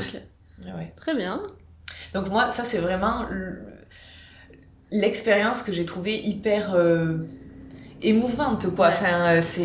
[0.78, 0.92] Ouais.
[0.96, 1.44] Très bien.
[2.14, 3.26] Donc moi, ça, c'est vraiment
[4.92, 7.18] l'expérience que j'ai trouvée hyper euh,
[8.02, 8.90] émouvante, quoi.
[8.90, 9.64] Enfin, c'est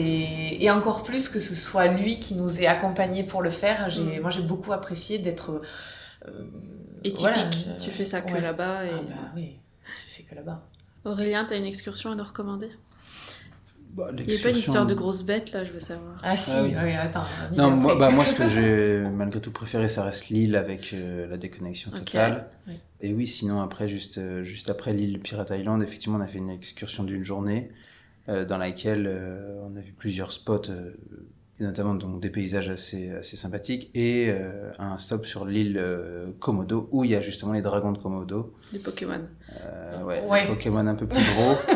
[0.61, 3.90] et encore plus que ce soit lui qui nous ait accompagnés pour le faire.
[3.90, 4.20] J'ai, Mm.
[4.22, 5.61] moi, j'ai beaucoup apprécié d'être.
[7.05, 8.84] Et typique, tu fais ça que là-bas.
[8.84, 8.90] Et...
[8.92, 9.57] Ah bah oui,
[10.29, 10.62] que là-bas.
[11.05, 12.70] Aurélien, t'as une excursion à nous recommander?
[13.95, 16.18] Bah, Il n'y a pas une histoire de grosse bête là, je veux savoir.
[16.22, 16.74] Ah si, Ah oui.
[16.83, 17.24] oui, attends.
[17.57, 21.27] Non, moi, bah, moi, ce que j'ai malgré tout préféré, ça reste l'île avec euh,
[21.29, 22.49] la déconnexion totale.
[22.68, 22.74] Oui.
[23.01, 26.39] Et oui, sinon, après, juste, euh, juste après l'île Pirate Island, effectivement, on a fait
[26.39, 27.70] une excursion d'une journée
[28.29, 30.95] euh, dans laquelle euh, on a vu plusieurs spots, euh,
[31.59, 36.26] et notamment donc, des paysages assez, assez sympathiques, et euh, un stop sur l'île euh,
[36.38, 38.52] Komodo, où il y a justement les dragons de Komodo.
[38.72, 39.20] Les Pokémon.
[39.62, 40.42] Euh, ouais, Ouais.
[40.42, 41.54] des Pokémon un peu plus gros.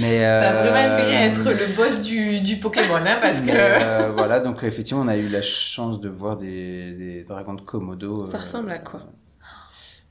[0.00, 3.46] Mais, T'as euh, vraiment intérêt à être le boss du, du Pokémon, hein, parce que.
[3.50, 7.60] mais, voilà, donc effectivement, on a eu la chance de voir des, des dragons de
[7.62, 8.24] Komodo.
[8.26, 9.02] Ça ressemble à quoi?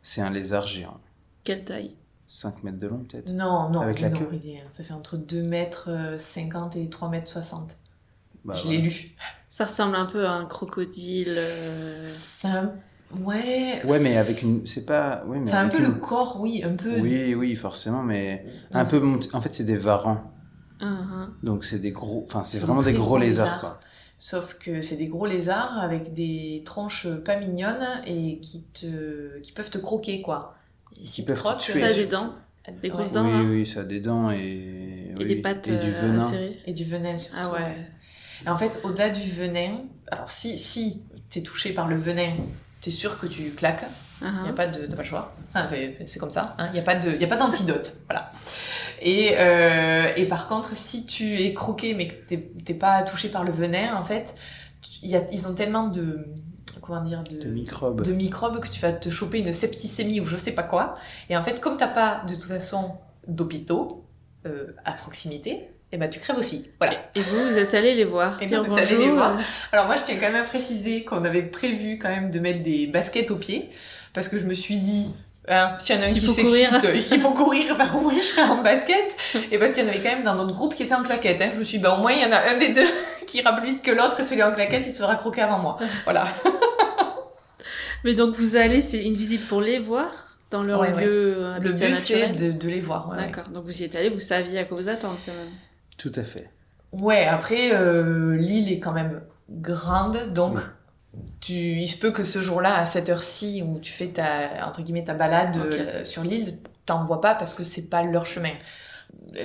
[0.01, 0.99] C'est un lézard géant.
[1.43, 1.95] Quelle taille?
[2.27, 3.31] 5 mètres de long, peut-être?
[3.31, 4.35] Non, non, Avec la non, queue?
[4.45, 7.75] est- ça fait entre 2 mètres euh, 50 et 3 mètres 60.
[8.45, 9.11] Bah, je l'ai lu.
[9.49, 11.35] Ça ressemble un peu à un crocodile.
[11.37, 12.73] euh, Ça,
[13.19, 13.81] ouais.
[13.85, 14.65] Ouais, mais avec une.
[14.65, 15.23] C'est pas.
[15.27, 16.99] Oui, mais C'est un peu une- le corps, oui, un peu.
[16.99, 19.01] Oui, oui, forcément, mais Non, un peu.
[19.33, 20.31] En fait, c'est des varans.
[20.79, 22.23] un- Donc, c'est des gros.
[22.27, 23.59] Enfin, c'est vraiment des gros gros lézards, lézards.
[23.59, 23.79] quoi.
[24.17, 29.39] Sauf que c'est des gros lézards avec des tronches pas mignonnes et qui, te...
[29.39, 30.55] qui peuvent te croquer, quoi.
[30.99, 31.79] Et Qui peuvent te croquent, tuer.
[31.81, 32.33] Ça a des dents
[32.83, 33.11] Des grosses ouais.
[33.13, 33.47] dents, oui, hein.
[33.49, 34.37] oui, ça a des dents et.
[35.09, 36.31] et oui, des pattes Et du euh, venin.
[36.67, 37.37] Et du venin surtout.
[37.41, 37.75] Ah ouais.
[38.45, 39.77] Et en fait, au-delà du venin,
[40.11, 42.31] alors si, si t'es touché par le venin,
[42.81, 43.85] t'es sûr que tu claques.
[44.23, 45.33] Il n'y a pas de, t'as pas le choix.
[45.49, 46.55] Enfin, c'est, c'est comme ça.
[46.67, 47.93] Il n'y a pas de, y a pas d'antidote.
[48.09, 48.31] voilà.
[49.01, 53.29] Et, euh, et par contre, si tu es croqué mais que t'es, t'es pas touché
[53.29, 54.35] par le venin, en fait,
[54.81, 56.27] tu- y a, ils ont tellement de,
[56.81, 58.03] comment dire, de, De microbes.
[58.03, 60.97] de microbes que tu vas te choper une septicémie ou je sais pas quoi.
[61.31, 62.91] Et en fait, comme t'as pas de toute façon
[63.27, 64.05] d'hôpitaux
[64.45, 66.69] euh, à proximité, et ben tu crèves aussi.
[66.79, 66.95] Voilà.
[67.15, 68.99] Et vous, vous êtes allés les voir Et dire bonjour.
[68.99, 69.37] les voir.
[69.37, 72.39] euh, Alors moi, je tiens quand même à préciser qu'on avait prévu quand même de
[72.39, 73.69] mettre des baskets aux pieds,
[74.13, 75.07] parce que je me suis dit,
[75.49, 78.13] hein, s'il y en a un qui s'excite et qu'il faut courir, bah, au moins
[78.17, 79.15] je serai en basket.
[79.51, 81.41] Et parce qu'il y en avait quand même dans notre groupe qui était en claquette.
[81.41, 81.51] Hein.
[81.53, 82.87] Je me suis dit, bah, au moins il y en a un des deux
[83.27, 85.59] qui ira plus vite que l'autre, et celui en claquette, il se fera croquer avant
[85.59, 85.77] moi.
[86.05, 86.25] Voilà.
[88.03, 90.09] Mais donc vous allez, c'est une visite pour les voir
[90.49, 91.05] dans leur Ouais, ouais.
[91.05, 93.09] lieu Le habitat but, c'est de, de les voir.
[93.09, 93.25] Ouais, ouais.
[93.27, 93.49] D'accord.
[93.49, 95.51] Donc vous y êtes allés, vous saviez à quoi vous attendre quand même.
[96.01, 96.49] Tout à fait.
[96.93, 99.21] Ouais, après, euh, l'île est quand même
[99.51, 100.61] grande, donc Oui.
[101.41, 104.81] tu, il se peut que ce jour-là, à cette heure-ci, où tu fais ta, entre
[104.81, 108.53] guillemets, ta balade euh, sur l'île, t'en vois pas parce que c'est pas leur chemin.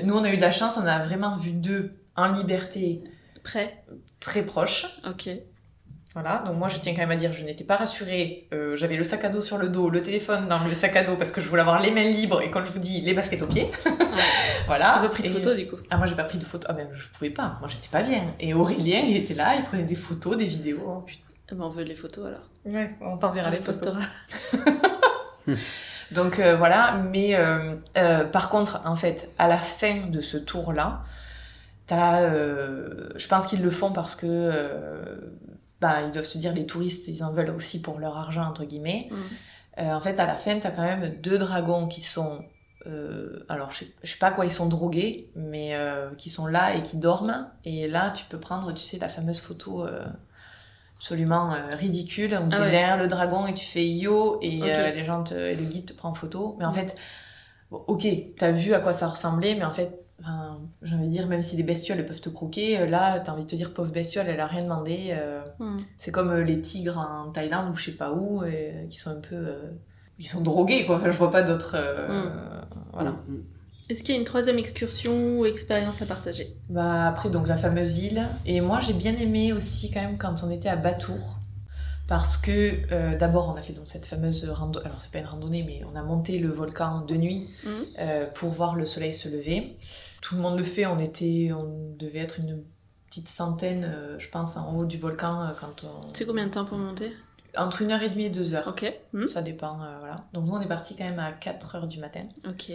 [0.02, 3.04] Nous, on a eu de la chance, on a vraiment vu deux en liberté
[3.42, 3.84] Prêt
[4.18, 4.86] très proches.
[5.07, 5.28] Ok.
[6.18, 8.48] Voilà, donc moi je tiens quand même à dire, je n'étais pas rassurée.
[8.54, 11.04] Euh, J'avais le sac à dos sur le dos, le téléphone dans le sac à
[11.04, 13.12] dos parce que je voulais avoir les mains libres et quand je vous dis les
[13.12, 13.70] baskets aux pieds.
[14.66, 14.92] voilà.
[14.94, 16.70] T'as pas pris de Et- photos du coup ah, moi j'ai pas pris de photos.
[16.70, 17.56] Ah, même je pouvais pas.
[17.60, 18.32] Moi j'étais pas bien.
[18.40, 20.82] Et Aurélien, il était là, il prenait des photos, des vidéos.
[20.86, 21.20] Oh, putain.
[21.52, 22.48] Eh ben, On veut les photos alors.
[22.64, 23.98] Ouais, on t'enverra les les postera.
[26.12, 31.02] Donc euh, voilà, mais euh, par contre, en fait, à la fin de ce tour-là,
[31.86, 34.26] t'as, euh, je pense qu'ils le font parce que
[35.80, 38.64] bah, ils doivent se dire les touristes, ils en veulent aussi pour leur argent entre
[38.64, 39.08] guillemets.
[39.10, 39.14] Mm.
[39.78, 42.44] Euh, en fait, à la fin, t'as quand même deux dragons qui sont,
[42.86, 46.46] euh, alors je sais, je sais pas quoi ils sont drogués, mais euh, qui sont
[46.46, 47.50] là et qui dorment.
[47.64, 49.86] Et là, tu peux prendre, tu sais, la fameuse photo.
[50.96, 52.70] absolument ridicule où Ah ouais.
[52.70, 54.60] derrière le dragon et tu fais yo et
[54.94, 56.96] les gens te, et le guide te prend en photo mais en fait
[57.70, 58.06] bon, ok
[58.38, 61.42] t'as vu à quoi ça ressemblait mais en fait Enfin, j'ai envie de dire, même
[61.42, 63.92] si des bestioles elles peuvent te croquer, euh, là, t'as envie de te dire, pauvre
[63.92, 65.08] bestiole, elle a rien demandé.
[65.10, 65.76] euh, Hmm.
[65.98, 69.10] C'est comme euh, les tigres en Thaïlande ou je sais pas où, et, qui sont
[69.10, 69.34] un peu.
[69.36, 69.70] euh,
[70.18, 70.96] qui sont drogués, quoi.
[70.96, 71.74] Enfin, je vois pas d'autres.
[71.78, 72.30] euh, Mm.
[72.94, 73.10] Voilà.
[73.10, 73.42] Mm.
[73.90, 76.56] Est-ce qu'il y a une troisième excursion ou expérience à partager?
[76.70, 78.26] Bah, après, donc la fameuse île.
[78.46, 81.36] Et moi, j'ai bien aimé aussi, quand même, quand on était à Batour.
[82.09, 84.86] Parce que, euh, d'abord, on a fait donc cette fameuse randonnée.
[84.86, 87.70] Alors, c'est pas une randonnée, mais on a monté le volcan de nuit Mhm.
[87.98, 89.76] euh, pour voir le soleil se lever.
[90.22, 90.86] Tout le monde le fait.
[90.86, 91.50] On était.
[91.52, 92.62] On devait être une
[93.09, 96.07] petite centaine, euh, je pense, en haut du volcan quand on.
[96.14, 97.12] C'est combien de temps pour monter?
[97.57, 98.68] Entre une heure et demie et deux heures.
[98.68, 98.92] Ok.
[99.12, 99.26] Hmm.
[99.26, 100.16] Ça dépend, voilà.
[100.32, 102.24] Donc nous, on est parti quand même à 4 heures du matin.
[102.46, 102.70] Ok.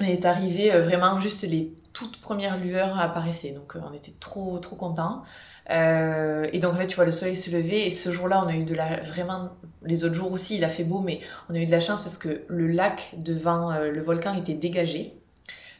[0.00, 4.76] On est arrivé vraiment juste les toutes premières lueurs apparaissaient, donc on était trop trop
[4.76, 5.24] contents.
[5.70, 8.48] Euh, et donc en fait, tu vois le soleil se lever et ce jour-là, on
[8.48, 9.50] a eu de la vraiment
[9.84, 12.02] les autres jours aussi, il a fait beau, mais on a eu de la chance
[12.02, 15.14] parce que le lac devant euh, le volcan était dégagé.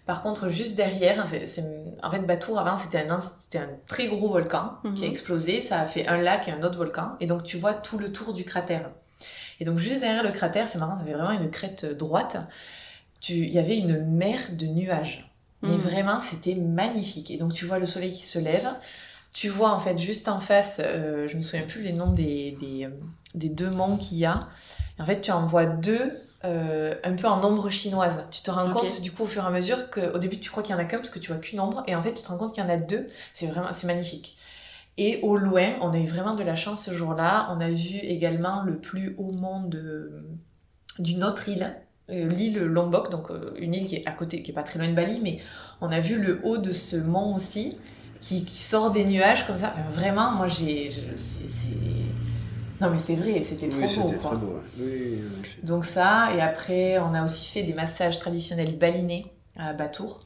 [0.06, 1.64] Par contre, juste derrière, c'est- c'est-
[2.02, 5.10] en fait, Batour avant c'était un, c'était un très gros volcan qui a Mhm.
[5.12, 7.98] explosé, ça a fait un lac et un autre volcan, et donc tu vois tout
[7.98, 8.86] le tour du cratère.
[9.60, 12.38] Et donc juste derrière le cratère, c'est marrant, ça avait vraiment une crête euh, droite.
[13.20, 15.26] Tu- Il y avait une mer de nuages.
[15.62, 15.80] Mais Mhm.
[15.80, 17.30] vraiment, c'était magnifique.
[17.30, 18.66] Et donc tu vois le soleil qui se lève.
[19.32, 22.56] Tu vois en fait juste en face, euh, je me souviens plus les noms des,
[22.60, 22.90] des, euh,
[23.34, 24.48] des deux monts qu'il y a.
[24.98, 26.12] Et en fait, tu en vois deux
[26.44, 28.24] euh, un peu en ombre chinoise.
[28.30, 30.62] Tu te rends compte du coup au fur et à mesure qu'au début tu crois
[30.62, 32.22] qu'il y en a qu'un parce que tu vois qu'une ombre et en fait tu
[32.22, 33.08] te rends compte qu'il y en a deux.
[33.34, 34.36] C'est vraiment c'est magnifique.
[34.98, 37.48] Et au loin, on a eu vraiment de la chance ce jour-là.
[37.56, 40.24] On a vu également le plus haut mont de-
[40.98, 41.74] d'une autre île,
[42.10, 44.78] euh, l'île Lombok, donc euh, une île qui est à côté, qui est pas très
[44.78, 45.38] loin de Bali, mais
[45.80, 47.78] on a vu le haut de ce mont aussi,
[48.20, 49.72] qui, qui sort des nuages comme ça.
[49.76, 50.90] Enfin, vraiment, moi j'ai.
[52.80, 54.14] Non mais c'est vrai, c'était trop Oui, beau.
[54.18, 54.60] très beau.
[54.78, 55.20] Oui.
[55.62, 59.26] Donc ça, et après on a aussi fait des massages traditionnels balinés
[59.58, 60.24] à Batour.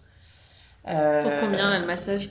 [0.89, 2.31] Euh, Pour combien là le massage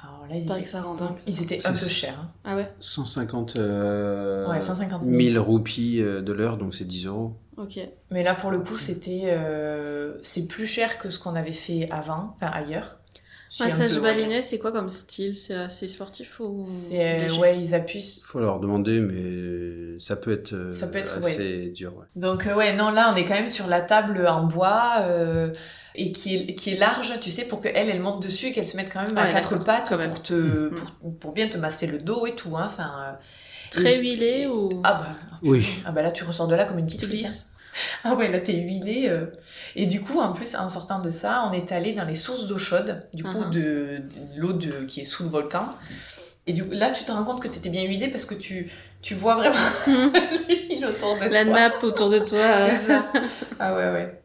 [0.00, 1.16] Alors là, ils Paraît étaient, que ça rend dingue.
[1.18, 1.24] ça.
[1.26, 2.14] ils étaient un peu chers.
[2.20, 2.30] hein.
[2.44, 5.32] Ah ouais 150 euh, Ouais, 150 000.
[5.32, 7.34] 000 roupies euh, de l'heure, donc c'est 10 euros.
[7.56, 7.80] Ok.
[8.10, 11.90] Mais là, pour le coup, c'était, euh, c'est plus cher que ce qu'on avait fait
[11.90, 12.98] avant, enfin ailleurs.
[13.60, 15.36] Massage balinais, c'est quoi comme style?
[15.36, 17.38] C'est assez sportif ou C'est, léger?
[17.38, 18.22] ouais, ils appuient.
[18.26, 21.94] faut leur demander, mais ça peut être, euh, Ça peut être, assez dur.
[21.96, 22.04] ouais.
[22.16, 25.50] Donc euh, ouais, non, là, on est quand même sur la table en bois euh,
[25.94, 28.66] et qui est, qui est large, tu sais, pour qu'elle, elle monte dessus et qu'elle
[28.66, 30.10] se mette quand même à Ouais, quatre pattes quand même.
[30.10, 30.70] pour te, Mhm.
[31.00, 32.56] pour, pour bien te masser le dos et tout.
[32.56, 32.64] Hein.
[32.66, 33.12] Enfin, euh,
[33.70, 35.66] Très Et- huilé ou ah bah, Oui.
[35.84, 37.48] ah bah là, tu ressors de là comme une petite glisses
[38.04, 39.08] Ah ouais, là t'es huilé.
[39.08, 39.26] euh.
[39.74, 42.46] Et du coup, en plus, en sortant de ça, on est allé dans les sources
[42.46, 43.50] d'eau chaude, du coup, Mhm.
[43.50, 44.00] de, de
[44.40, 45.66] l'eau de, qui est sous le volcan.
[46.46, 48.70] Et du coup, là, tu te rends compte que t'étais bien huilé parce que tu,
[49.02, 49.56] tu vois vraiment
[50.48, 51.52] l'huile autour de La toi.
[51.54, 52.68] nappe autour de toi.
[52.70, 53.12] C'est ça.
[53.58, 54.22] Ah ouais, ouais.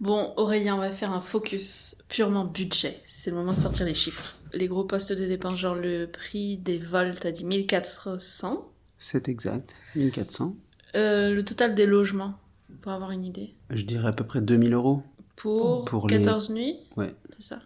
[0.00, 3.02] Bon, Aurélien, on va faire un focus purement budget.
[3.04, 4.36] C'est le moment de sortir les chiffres.
[4.54, 8.66] Les gros postes de dépenses, genre le prix des vols, t'as dit 1400.
[8.96, 9.74] C'est exact.
[9.96, 10.56] 1400.
[10.94, 12.34] Euh, le total des logements,
[12.80, 13.54] pour avoir une idée.
[13.70, 15.02] Je dirais à peu près 2000 euros.
[15.36, 17.14] Pour, Pour les- 14 nuits Ouais.
[17.30, 17.60] C'est ça.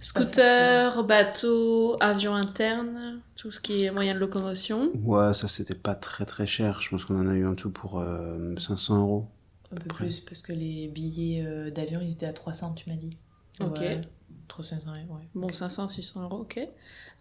[0.00, 4.90] Scooter, bateau, avion interne, tout ce qui est moyen de locomotion.
[5.04, 6.80] Ouais, ça c'était pas très très cher.
[6.80, 9.26] Je pense qu'on en a eu en tout pour euh, 500 euros.
[9.72, 12.96] Un peu plus, parce que les billets euh, d'avion, ils étaient à 300, tu m'as
[12.96, 13.16] dit.
[13.60, 13.78] Ok.
[13.78, 14.00] Ouais,
[14.50, 15.06] 300, ouais.
[15.34, 16.60] Bon, 500, 600 euros, ok.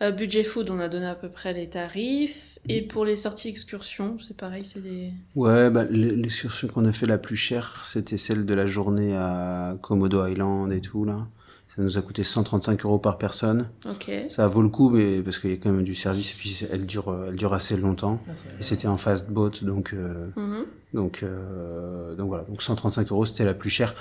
[0.02, 2.60] Euh, budget food, on a donné à peu près les tarifs.
[2.68, 5.14] Et pour les sorties excursions, c'est pareil, c'est des...
[5.36, 9.78] Ouais, bah, l'excursion qu'on a fait la plus chère, c'était celle de la journée à
[9.82, 11.28] Komodo Island et tout là.
[11.76, 13.70] Ça nous a coûté 135 euros par personne.
[13.88, 14.12] Ok.
[14.30, 16.66] Ça vaut le coup, mais parce qu'il y a quand même du service et puis
[16.72, 18.20] elle dure, elle dure assez longtemps.
[18.60, 20.66] Et c'était en fast boat, donc euh, Mhm.
[20.94, 22.44] donc euh, donc voilà.
[22.46, 23.94] Donc 135 euros, c'était la plus chère.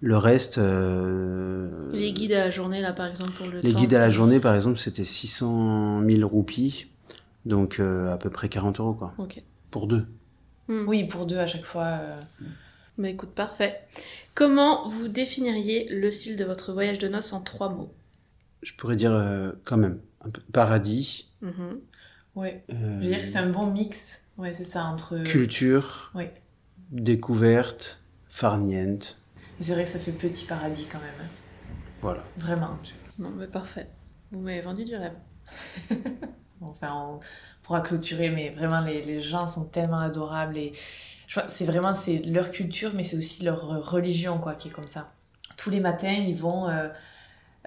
[0.00, 3.78] Le reste, euh, Les guides à la journée, là, par exemple, pour le les temps.
[3.80, 6.86] guides à la journée, par exemple, c'était 600 000 roupies,
[7.46, 9.42] donc euh, à peu près 40 euros quoi, Ok.
[9.72, 10.06] pour deux.
[10.68, 10.86] Hmm.
[10.86, 11.98] Oui, pour deux à chaque fois.
[12.00, 12.20] euh,
[12.96, 13.80] Bah écoute, parfait.
[14.36, 17.92] Comment vous définiriez le style de votre voyage de noces en trois mots?
[18.62, 21.80] Je pourrais dire euh, quand même un peu paradis, Mhm.
[22.36, 22.62] Ouais.
[22.70, 24.24] euh, Je veux dire que c'est un bon mix.
[24.36, 25.18] Ouais, c'est ça, entre.
[25.24, 26.24] culture, Oui.
[26.92, 29.20] découverte, farniente,
[29.60, 31.08] C'est vrai que ça fait petit paradis quand même.
[31.20, 31.74] hein.
[32.00, 32.24] voilà.
[32.36, 32.78] Vraiment.
[33.18, 33.88] Bon, bah parfait.
[34.30, 35.14] Vous m'avez vendu du rêve.
[36.60, 37.20] Enfin, on
[37.62, 40.56] pourra clôturer, mais vraiment, les, les gens sont tellement adorables.
[40.58, 40.72] Et
[41.46, 45.12] c'est vraiment c'est leur culture, mais c'est aussi leur religion, quoi, qui est comme ça.
[45.56, 46.88] Tous les matins, ils vont euh,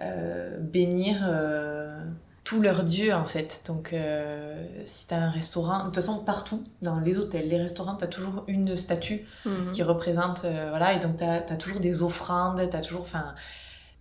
[0.02, 2.04] euh, bénir euh,
[2.44, 3.62] tous leurs dieux, en fait.
[3.68, 7.58] Donc, euh, si tu as un restaurant, de toute façon, partout, dans les hôtels, les
[7.62, 9.72] restaurants, tu as toujours une statue Mhm.
[9.72, 13.36] qui représente, euh, voilà, et donc tu as, toujours des offrandes, tu as toujours, enfin,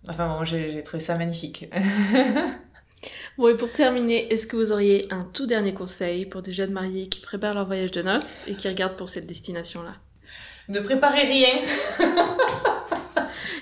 [0.09, 1.69] Enfin bon, j'ai trouvé ça magnifique.
[3.37, 6.71] bon, et pour terminer, est-ce que vous auriez un tout dernier conseil pour des jeunes
[6.71, 9.93] mariés qui préparent leur voyage de noces et qui regardent pour cette destination-là?
[10.69, 11.53] Ne préparez rien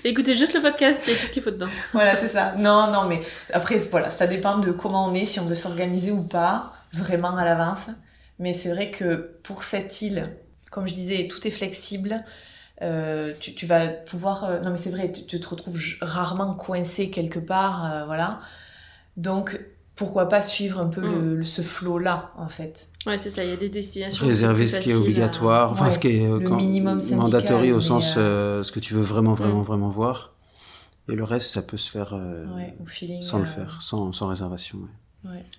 [0.04, 1.68] Écoutez juste le podcast, il y a tout ce qu'il faut dedans.
[1.92, 2.54] Voilà, c'est ça.
[2.56, 3.20] Non, non, mais
[3.52, 7.36] après, voilà, ça dépend de comment on est, si on veut s'organiser ou pas, vraiment
[7.36, 7.86] à l'avance.
[8.38, 10.28] Mais c'est vrai que pour cette île,
[10.70, 12.24] comme je disais, tout est flexible.
[12.82, 14.44] Euh, tu, vas pouvoir.
[14.44, 18.40] Euh, non, mais c'est vrai, tu, te retrouves rarement coincé quelque part, euh, voilà.
[19.18, 19.60] Donc,
[20.00, 21.44] pourquoi pas suivre un peu le, mm.
[21.44, 22.88] ce flot-là, en fait.
[23.04, 24.26] Ouais, c'est ça, il y a des destinations.
[24.26, 28.72] Réserver ce qui est obligatoire, enfin, ce qui est le minimum mandatory au sens ce
[28.72, 29.64] que tu veux vraiment, vraiment, mm.
[29.64, 30.32] vraiment voir.
[31.10, 32.18] Et le reste, ça peut se faire
[33.20, 34.78] sans le faire, sans, sans réservation.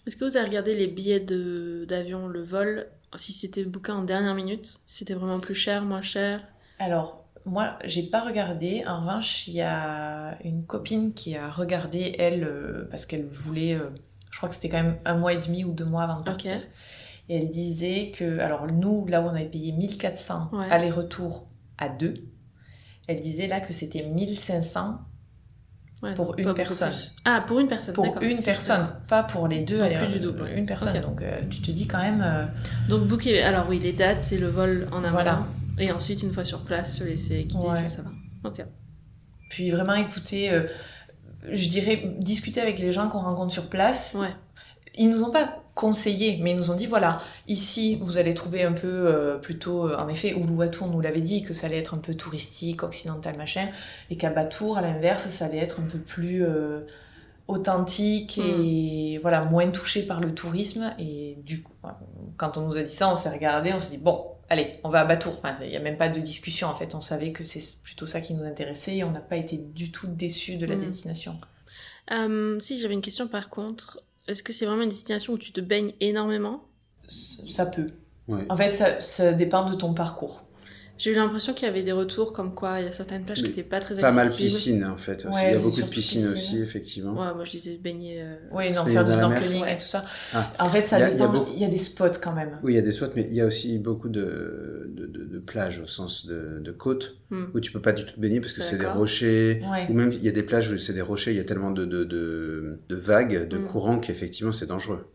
[0.08, 4.34] Est-ce que vous avez regardé les billets d'avion, le vol, si c'était booké en dernière
[4.34, 6.42] minute Si c'était vraiment plus cher, moins cher?
[6.80, 8.84] Alors, moi, j'ai pas regardé.
[8.88, 13.80] En revanche, il y a une copine qui a regardé, elle, euh, parce qu'elle voulait.
[14.32, 16.24] Je crois que c'était quand même un mois et demi ou deux mois avant de
[16.24, 16.54] partir.
[17.30, 18.40] Et elle disait que.
[18.40, 22.16] Alors, nous, là où on avait payé 1400 aller-retour à deux,
[23.08, 25.00] elle disait là que c'était 1500
[26.16, 26.94] pour une personne.
[27.26, 27.94] Ah, pour une personne.
[27.94, 29.82] Pour une personne, pas pour les deux.
[29.82, 30.50] Allez, plus du double.
[30.56, 31.00] Une personne.
[31.02, 32.22] Donc euh, tu te dis quand même.
[32.24, 32.46] Euh,
[32.90, 33.42] Donc booker.
[33.44, 35.12] Alors oui, les dates et le vol en amont.
[35.12, 35.46] Voilà.
[35.78, 38.10] Et ensuite, une fois sur place, se laisser quitter, ça, ça va.
[38.50, 38.66] Ok.
[39.50, 40.52] Puis vraiment écouter.
[40.52, 40.64] Euh,
[41.50, 44.16] je dirais discuter avec les gens qu'on rencontre sur place.
[44.20, 44.30] Ouais.
[44.96, 48.64] Ils nous ont pas conseillé, mais ils nous ont dit voilà, ici vous allez trouver
[48.64, 51.78] un peu euh, plutôt, euh, en effet, Uluwatu, on nous l'avait dit que ça allait
[51.78, 53.70] être un peu touristique, occidental, machin,
[54.10, 56.82] et qu'à Batour, à l'inverse, ça allait être un peu plus euh,
[57.48, 59.22] authentique et mm.
[59.22, 60.94] voilà, moins touché par le tourisme.
[61.00, 61.74] Et du coup,
[62.38, 64.90] quand on nous a dit ça, on s'est regardé, on s'est dit bon, allez, on
[64.90, 65.42] va à Batour.
[65.62, 68.22] Il n'y a même pas de discussion en fait, on savait que c'est plutôt ça
[68.22, 70.80] qui nous intéressait et on n'a pas été du tout déçus de la mm.
[70.80, 71.40] destination.
[72.60, 75.62] si j'avais une question par contre, est-ce que c'est vraiment une destination où tu te
[75.62, 76.64] baignes énormément?
[77.08, 77.92] Ça peut.
[78.50, 80.44] En fait, ça, ça dépend de ton parcours.
[81.02, 83.42] J'ai eu l'impression qu'il y avait des retours comme quoi il y a certaines plages
[83.42, 84.08] qui n'étaient pas très accessibles.
[84.08, 85.26] Pas mal piscine en fait.
[85.32, 87.14] il y a beaucoup de piscines aussi, effectivement.
[87.14, 88.22] Ouais, moi je disais baigner.
[88.22, 88.36] Euh...
[88.52, 90.06] Oui, non, faire du snorkeling et tout ça.
[90.32, 90.54] Ah.
[90.60, 91.48] En fait, ça il dépend.
[91.56, 92.60] Il y a des spots quand même.
[92.62, 95.40] Oui, il y a des spots, mais il y a aussi beaucoup de, de, de,
[95.40, 97.46] plages au sens de, de côtes hmm.
[97.56, 99.64] où tu peux pas du tout te baigner parce que c'est des rochers.
[99.90, 101.72] Ou même il y a des plages où c'est des rochers, il y a tellement
[101.72, 103.64] de, de, vagues, de hmm.
[103.64, 105.08] courants qu'effectivement c'est dangereux.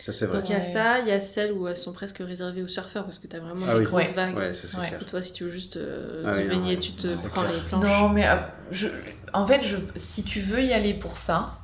[0.00, 0.38] Ça, c'est vrai.
[0.38, 2.68] Donc il y a ça, il y a celles où elles sont presque réservées aux
[2.68, 4.36] surfeurs parce que tu as vraiment ah des grosses vagues.
[4.36, 5.00] Ouais, ça, c'est clair.
[5.02, 7.84] Et toi, si tu veux juste euh, ah te baigner, tu te prends les planches.
[7.84, 8.36] Non, mais euh,
[8.70, 8.88] je...
[9.32, 9.76] en fait, je...
[9.94, 11.58] si tu veux y aller pour ça,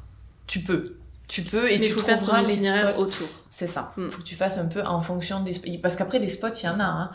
[0.47, 0.97] tu peux.
[1.29, 3.29] Tu peux et mais tu faut faire ton itinéraire autour.
[3.51, 3.93] C'est ça.
[3.97, 4.11] Il hmm.
[4.11, 6.69] faut que tu fasses un peu en fonction des parce qu'après des spots, il y
[6.69, 6.85] en a.
[6.85, 7.11] Hein.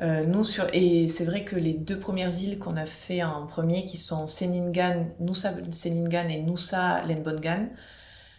[0.00, 3.46] Euh, nous sur et c'est vrai que les deux premières îles qu'on a fait en
[3.46, 7.68] premier, qui sont Seningan, Nusa Seningan et Nusa Lenbongan,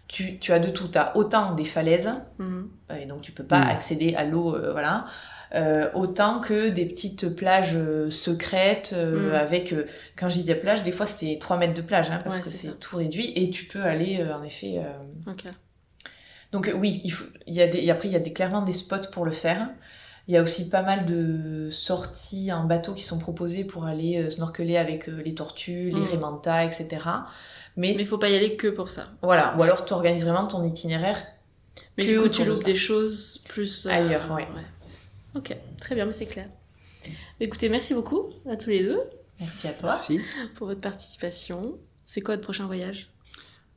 [0.07, 0.87] tu, as de tout.
[0.87, 2.69] Tu as autant des falaises, mhm.
[2.91, 3.69] euh, et donc tu peux pas mhm.
[3.69, 5.05] accéder à l'eau, euh, voilà.
[5.53, 7.77] Euh, autant que des petites plages
[8.09, 9.31] secrètes mhm.
[9.31, 9.73] avec,
[10.17, 12.49] quand je dis des plages, des fois c'est 3 mètres de plage, hein, parce que
[12.49, 14.81] c'est tout réduit, et tu peux aller en effet.
[16.51, 18.73] Donc oui, il faut, il y a des, après il y a des, clairement des
[18.73, 19.69] spots pour le faire.
[20.27, 24.29] Il y a aussi pas mal de sorties en bateau qui sont proposées pour aller
[24.29, 27.05] snorkeler avec les tortues, les rémantas, etc.
[27.77, 29.09] Mais il faut pas y aller que pour ça.
[29.21, 31.21] Voilà, ou alors tu organises vraiment ton itinéraire.
[31.97, 34.47] Mais du coup, tu loues des choses plus euh, ailleurs, ouais.
[35.35, 36.47] Ok, très bien, mais c'est clair.
[37.39, 39.01] Écoutez, merci beaucoup à tous les deux.
[39.39, 39.89] Merci à toi.
[39.89, 40.21] Merci.
[40.55, 41.77] Pour votre participation.
[42.05, 43.09] C'est quoi votre prochain voyage?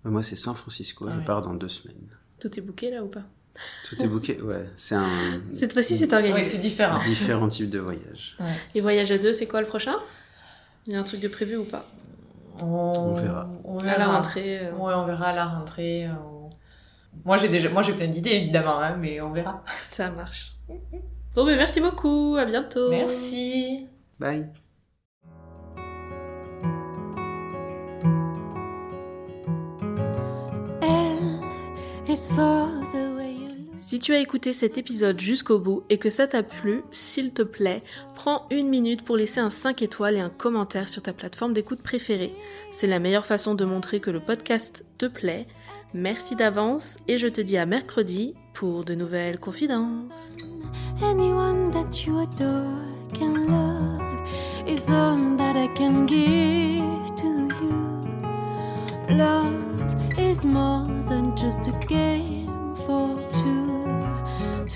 [0.07, 1.09] Euh, Moi, c'est San Francisco.
[1.11, 2.09] je pars dans deux semaines.
[2.41, 3.25] Tout est booké là ou pas?
[3.89, 4.69] Tout est booké, ouais.
[4.77, 5.41] C'est un.
[5.53, 6.43] Cette fois-ci, c'est organisé.
[6.43, 6.99] Oui, c'est différent.
[6.99, 8.37] Différents types de voyages.
[8.75, 9.97] Les voyages à deux, c'est quoi le prochain?
[10.87, 11.85] Il y a un truc de prévu ou pas?
[12.61, 13.49] On, verra.
[13.87, 14.59] À la rentrée.
[14.67, 14.73] Euh.
[14.73, 16.07] Ouais, on verra à la rentrée.
[16.07, 16.11] Euh.
[17.25, 19.63] Moi, j'ai déjà, moi, j'ai plein d'idées évidemment, hein, mais on verra.
[19.91, 20.57] Ça marche.
[21.35, 22.37] Bon, mais merci beaucoup.
[22.39, 22.91] À bientôt.
[22.91, 23.87] Merci.
[24.19, 24.49] Bye.
[33.79, 37.43] Si tu as écouté cet épisode jusqu'au bout et que ça t'a plu, s'il te
[37.43, 37.81] plaît,
[38.15, 41.81] prends une minute pour laisser un 5 étoiles et un commentaire sur ta plateforme d'écoute
[41.81, 42.35] préférée.
[42.73, 45.47] C'est la meilleure façon de montrer que le podcast te plaît.
[45.95, 50.37] Merci d'avance et je te dis à mercredi pour de nouvelles confidences.
[59.11, 63.58] Love is more than just a game for two.